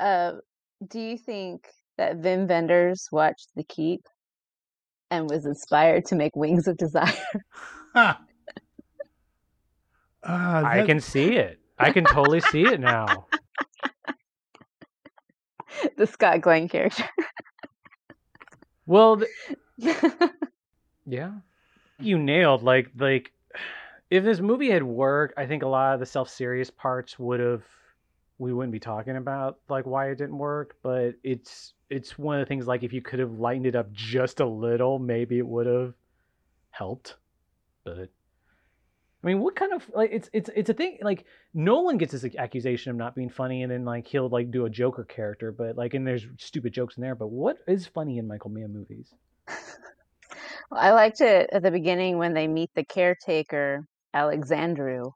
[0.00, 0.32] Uh,
[0.88, 1.68] do you think
[1.98, 4.06] that Wim Wenders watched The Keep
[5.10, 7.12] and was inspired to make Wings of Desire?
[7.94, 8.18] Ah.
[10.22, 11.58] Uh, I can see it.
[11.78, 13.26] I can totally see it now.
[15.96, 17.04] the Scott Glenn character.
[18.86, 19.18] Well,
[19.78, 19.96] th-
[21.06, 21.32] yeah,
[21.98, 23.32] you nailed like like
[24.10, 27.40] if this movie had worked, I think a lot of the self serious parts would
[27.40, 27.62] have
[28.42, 30.76] we wouldn't be talking about like why it didn't work.
[30.82, 33.92] But it's it's one of the things like if you could have lightened it up
[33.92, 35.94] just a little, maybe it would have
[36.70, 37.16] helped.
[37.84, 38.10] But
[39.22, 41.24] I mean, what kind of like it's it's it's a thing like
[41.54, 44.70] Nolan gets this accusation of not being funny, and then like he'll like do a
[44.70, 47.14] Joker character, but like and there's stupid jokes in there.
[47.14, 49.14] But what is funny in Michael Mann movies?
[49.46, 49.56] Well,
[50.80, 55.12] I liked it at the beginning when they meet the caretaker, Alexandru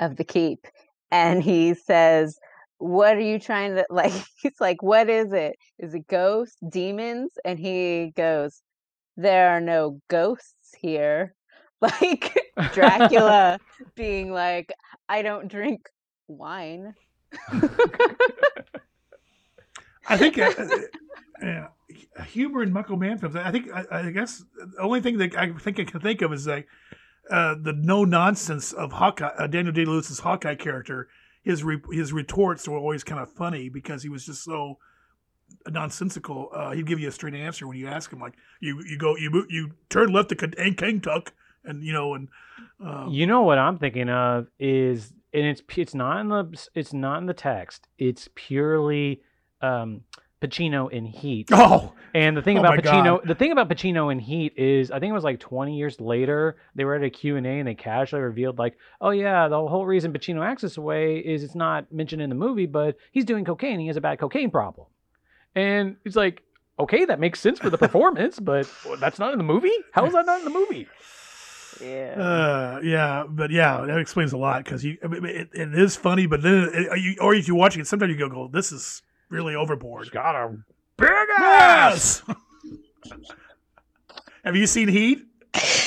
[0.00, 0.66] of the keep,
[1.14, 2.38] and he says,
[2.78, 4.12] What are you trying to like?
[4.36, 5.56] He's like, What is it?
[5.78, 7.32] Is it ghosts, demons?
[7.44, 8.60] And he goes,
[9.16, 11.34] There are no ghosts here.
[11.80, 12.34] Like
[12.72, 13.58] Dracula
[13.94, 14.72] being like,
[15.06, 15.90] I don't drink
[16.28, 16.94] wine.
[20.08, 20.68] I think uh, uh,
[21.42, 21.66] yeah,
[22.24, 23.36] humor in Michael Mann films.
[23.36, 26.32] I think I, I guess the only thing that I think I can think of
[26.32, 26.68] is like
[27.30, 31.08] uh, the no nonsense of Hawkeye, uh, Daniel Day Lewis's Hawkeye character.
[31.42, 34.78] His re- his retorts were always kind of funny because he was just so
[35.68, 36.50] nonsensical.
[36.54, 39.16] Uh, he'd give you a straight answer when you ask him, like you you go
[39.16, 41.32] you you turn left to Kentuck,
[41.64, 42.28] and you know and
[42.84, 46.92] uh, You know what I'm thinking of is, and it's it's not in the it's
[46.92, 47.88] not in the text.
[47.98, 49.22] It's purely
[49.60, 50.02] um,
[50.44, 51.48] Pacino in Heat.
[51.52, 53.28] oh And the thing Oh about my Pacino, God.
[53.28, 56.56] the thing about Pacino in Heat is, I think it was like 20 years later,
[56.74, 59.56] they were at a Q and A and they casually revealed like, oh yeah, the
[59.66, 63.24] whole reason Pacino acts this way is it's not mentioned in the movie, but he's
[63.24, 63.80] doing cocaine.
[63.80, 64.86] He has a bad cocaine problem,
[65.54, 66.42] and it's like,
[66.78, 68.68] okay, that makes sense for the performance, but
[68.98, 69.76] that's not in the movie.
[69.92, 70.86] How is that not in the movie?
[71.80, 72.14] Yeah.
[72.16, 75.96] Uh, yeah, but yeah, that explains a lot because you, I mean, it, it is
[75.96, 78.48] funny, but then it, are you, or if you're watching it, sometimes you go, "Go,
[78.48, 79.02] this is
[79.34, 80.56] really overboard." He's got a
[80.96, 82.22] big ass.
[82.26, 82.36] Yes.
[84.44, 85.20] Have you seen Heat?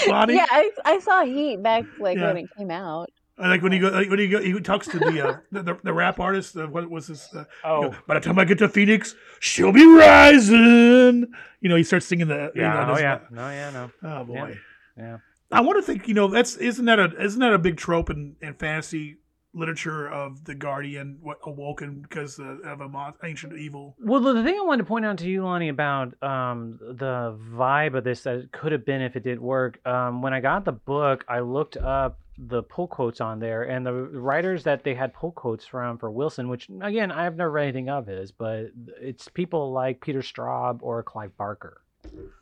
[0.07, 0.35] Bonnie?
[0.35, 2.27] Yeah, I, I saw Heat back like Yeah.
[2.27, 3.09] when it came out.
[3.39, 5.79] Like when he go like when he go he talks to the uh, the, the,
[5.83, 6.57] the rap artist.
[6.57, 7.31] Uh, what was this?
[7.35, 11.27] Uh, Oh, By the time I get to Phoenix, she'll be rising.
[11.61, 12.51] You know, he starts singing the.
[12.55, 12.85] you know, yeah.
[12.89, 13.19] Oh, this- yeah.
[13.29, 13.91] No, yeah, no.
[14.03, 14.57] Oh boy.
[14.97, 15.17] Yeah.
[15.51, 16.07] I want to think.
[16.07, 19.17] You know, that's isn't that a isn't that a big trope in, in fantasy
[19.53, 23.95] literature of the guardian what awoken because of, of a mon- ancient evil.
[23.99, 27.37] Well, the the thing I wanted to point out to you, Lonnie, about um, the
[27.53, 29.79] vibe of this that it could have been if it did work.
[29.85, 33.83] Um, when I got the book, I looked up the pull quotes on there, and
[33.83, 37.63] the writers that they had pull quotes from for Wilson, which again I've never read
[37.63, 38.67] anything of his, but
[39.01, 41.81] it's people like Peter Straub or Clive Barker.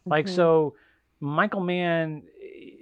[0.06, 0.30] Like Mhm.
[0.36, 0.76] so,
[1.22, 2.24] Michael Mann,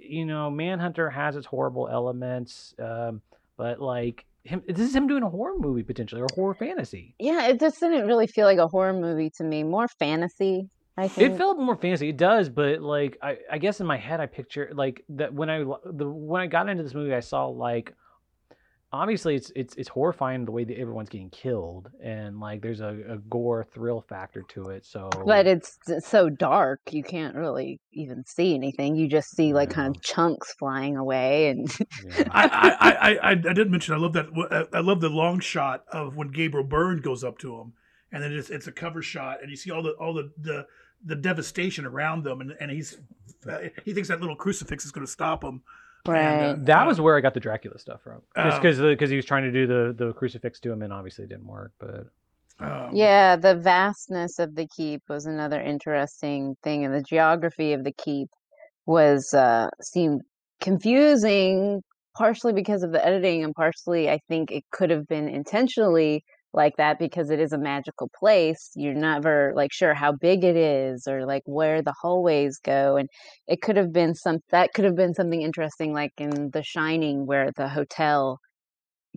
[0.00, 3.22] you know, Manhunter has its horrible elements, um,
[3.56, 7.14] but like him, this is him doing a horror movie potentially or horror fantasy.
[7.18, 9.64] Yeah, it just didn't really feel like a horror movie to me.
[9.64, 11.32] More fantasy, I think.
[11.32, 12.10] It felt more fantasy.
[12.10, 15.50] It does, but like I, I guess in my head I picture like that when
[15.50, 17.94] I the when I got into this movie I saw like
[18.94, 22.96] obviously it's it's it's horrifying the way that everyone's getting killed and like there's a,
[23.08, 24.86] a gore thrill factor to it.
[24.86, 28.94] So but it's it's so dark you can't really even see anything.
[28.94, 31.68] You just see like kind of chunks flying away, and
[32.06, 32.28] yeah.
[32.30, 33.94] I, I, I, I, I didn't mention.
[33.94, 34.68] I love that.
[34.72, 37.72] I love the long shot of when Gabriel Byrne goes up to him,
[38.12, 40.66] and then it's, it's a cover shot, and you see all the all the the,
[41.04, 42.98] the devastation around them, and, and he's
[43.50, 45.62] uh, he thinks that little crucifix is going to stop him.
[46.06, 46.20] Right.
[46.20, 48.22] And, uh, that was where I got the Dracula stuff from.
[48.36, 48.60] Just Oh.
[48.60, 51.28] because because he was trying to do the the crucifix to him and obviously it
[51.28, 51.72] didn't work.
[51.78, 52.06] But
[52.60, 57.84] um, Yeah, the vastness of the keep was another interesting thing, and the geography of
[57.84, 58.28] the keep
[58.86, 60.22] was uh seemed
[60.60, 61.82] confusing,
[62.16, 66.24] partially because of the editing, and partially I think it could have been intentionally
[66.54, 68.70] like that because it is a magical place.
[68.74, 73.08] You're never like sure how big it is or like where the hallways go, and
[73.48, 77.26] it could have been some that could have been something interesting, like in The Shining,
[77.26, 78.38] where the hotel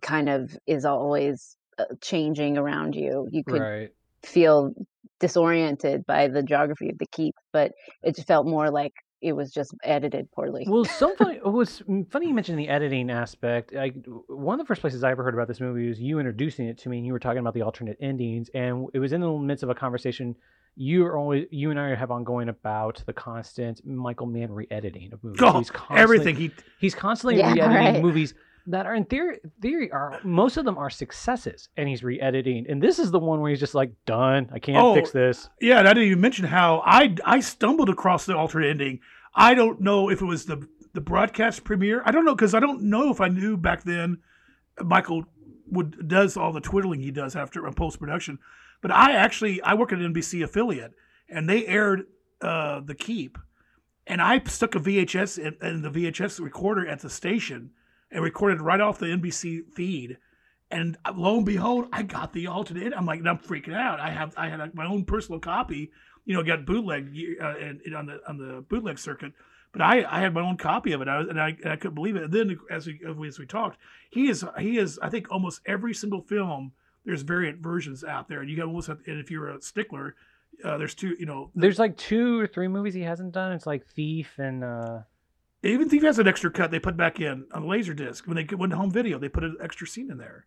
[0.01, 3.27] kind of is always uh, changing around you.
[3.31, 3.89] You could right.
[4.23, 4.73] feel
[5.19, 7.71] disoriented by the geography of the keep, but
[8.03, 10.65] it felt more like it was just edited poorly.
[10.67, 11.37] Well, so funny.
[11.37, 13.73] It was funny you mentioned the editing aspect.
[13.73, 13.95] Like
[14.27, 16.77] one of the first places I ever heard about this movie was you introducing it
[16.79, 19.31] to me, and you were talking about the alternate endings, and it was in the
[19.31, 20.35] midst of a conversation.
[20.79, 25.23] You are always you and I have ongoing about the constant Michael Mann re-editing of
[25.23, 25.39] movies.
[25.41, 28.01] Oh, he's constantly, everything he He's constantly Yeah, re-editing right.
[28.03, 28.35] movies
[28.67, 32.65] that are in theory, theory are most of them are successes, and he's re-editing.
[32.69, 34.49] And this is the one where he's just like, done.
[34.51, 35.49] I can't Oh, fix this.
[35.59, 38.99] Yeah, and I didn't even mention how I I stumbled across the alternate ending.
[39.33, 42.01] I don't know if it was the the broadcast premiere.
[42.05, 44.17] I don't know because I don't know if I knew back then
[44.83, 45.25] Michael
[45.69, 48.39] would does all the twiddling he does after a post production.
[48.81, 50.93] But I actually I work at an NBC affiliate,
[51.29, 52.03] and they aired
[52.41, 53.37] uh, the Keep,
[54.05, 57.71] and I stuck a VHS in, in the VHS recorder at the station
[58.11, 60.17] and recorded right off the NBC feed.
[60.69, 62.93] And lo and behold, I got the alternate.
[62.95, 63.99] I'm like, I'm freaking out.
[63.99, 65.91] I have, I had a, my own personal copy.
[66.25, 69.31] You know, got bootleg uh, and, and on the on the bootleg circuit.
[69.71, 71.75] But I, I had my own copy of it, I was, and I, and I
[71.75, 72.23] couldn't believe it.
[72.23, 73.77] And then, as we as we talked,
[74.09, 76.73] he is he is I think almost every single film.
[77.05, 80.15] There's variant versions out there, and you got almost have, and if you're a stickler,
[80.65, 81.15] uh, there's two.
[81.17, 83.53] You know, There's like two or three movies he hasn't done.
[83.53, 84.99] It's like Thief and uh
[85.63, 88.35] even Thief has an extra cut they put back in on the laser disc when
[88.35, 89.17] they went to home video.
[89.19, 90.45] They put an extra scene in there.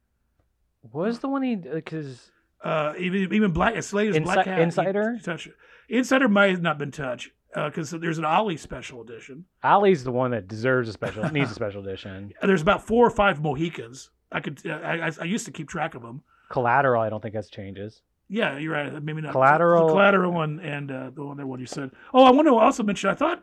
[0.83, 2.31] what was the one he because
[2.63, 5.19] Uh, even even Black as late as Insi- Blackhat, Insider?
[5.27, 5.55] it.
[5.89, 9.45] Insider might have not been touched because there's an Ali special edition.
[9.65, 12.33] Ali's the one that deserves a special needs a special edition.
[12.43, 14.11] There's about four or five Mohicans.
[14.31, 16.23] I could uh, I, I, I used to keep track of them.
[16.51, 18.03] Collateral, I don't think has changes.
[18.29, 19.03] Yeah, you're right.
[19.03, 19.33] Maybe not.
[19.33, 21.91] Collateral- the collateral one, and uh, the one that one you said.
[22.15, 23.11] Oh, I want to also mention.
[23.11, 23.43] I thought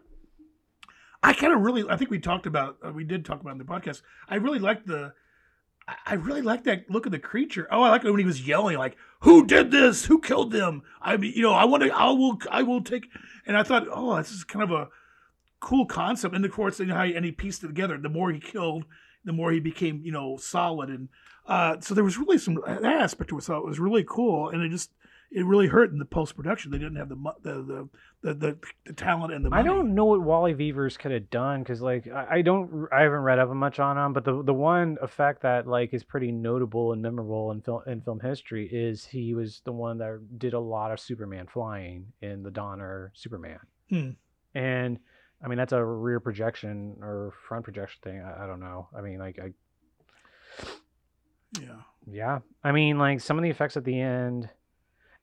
[1.23, 1.83] I kind of really.
[1.89, 2.77] I think we talked about.
[2.85, 4.01] Uh, we did talk about in the podcast.
[4.29, 5.13] I really liked the.
[6.05, 7.67] I- really like that look of the creature.
[7.71, 10.05] Oh, I like it when he was yelling, like, "Who did this?
[10.05, 11.91] Who killed them?" I mean, you know, I want to.
[11.91, 12.37] I will.
[12.51, 13.07] I will take.
[13.45, 14.89] And I thought, oh, this is kind of a
[15.59, 16.35] cool concept.
[16.35, 17.97] And of course, know how he, and he pieced it together.
[17.97, 18.85] The more he killed,
[19.23, 20.89] the more he became, you know, solid.
[20.89, 21.09] And
[21.47, 23.43] uh, so there was really some that aspect to it.
[23.43, 24.91] So it was really cool, and it just
[25.31, 26.71] it really hurt in the post production.
[26.71, 29.61] They didn't have the the the the, the, talent and the money.
[29.61, 33.01] I don't know what Wally Veevers could have done because, like, I, I don't, I
[33.01, 34.13] haven't read up much on him.
[34.13, 38.01] But the the one effect that like is pretty notable and memorable in film in
[38.01, 42.43] film history is he was the one that did a lot of Superman flying in
[42.43, 43.59] the Donner Superman.
[43.89, 44.09] Hmm.
[44.55, 44.99] And
[45.43, 48.21] I mean that's a rear projection or front projection thing.
[48.21, 48.87] I, I don't know.
[48.97, 49.51] I mean, like, I
[51.61, 51.81] Yeah.
[52.09, 52.39] yeah.
[52.63, 54.49] I mean, like some of the effects at the end.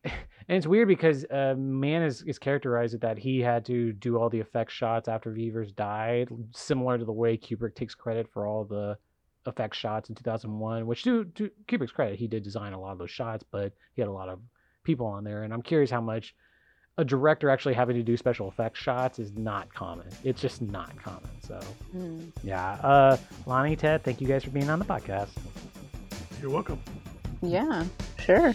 [0.49, 4.29] and it's weird because uh, Mann is, is characterized that he had to do all
[4.29, 8.65] the effect shots after Veevers died, similar to the way Kubrick takes credit for all
[8.65, 8.97] the
[9.47, 10.87] effect shots in 2001.
[10.87, 14.03] Which, to, to Kubrick's credit, he did design a lot of those shots, but he
[14.03, 14.41] had a lot of
[14.85, 16.35] people on there, and I'm curious how much
[16.97, 20.07] a director actually having to do special effects shots is not common.
[20.23, 21.29] It's just not common.
[21.43, 21.59] So,
[21.97, 22.31] Mm.
[22.45, 22.73] yeah.
[22.83, 25.31] Uh, Lonnie, Ted, thank you guys for being on the podcast.
[26.41, 26.79] You're welcome.
[27.43, 27.85] Yeah,
[28.21, 28.55] sure.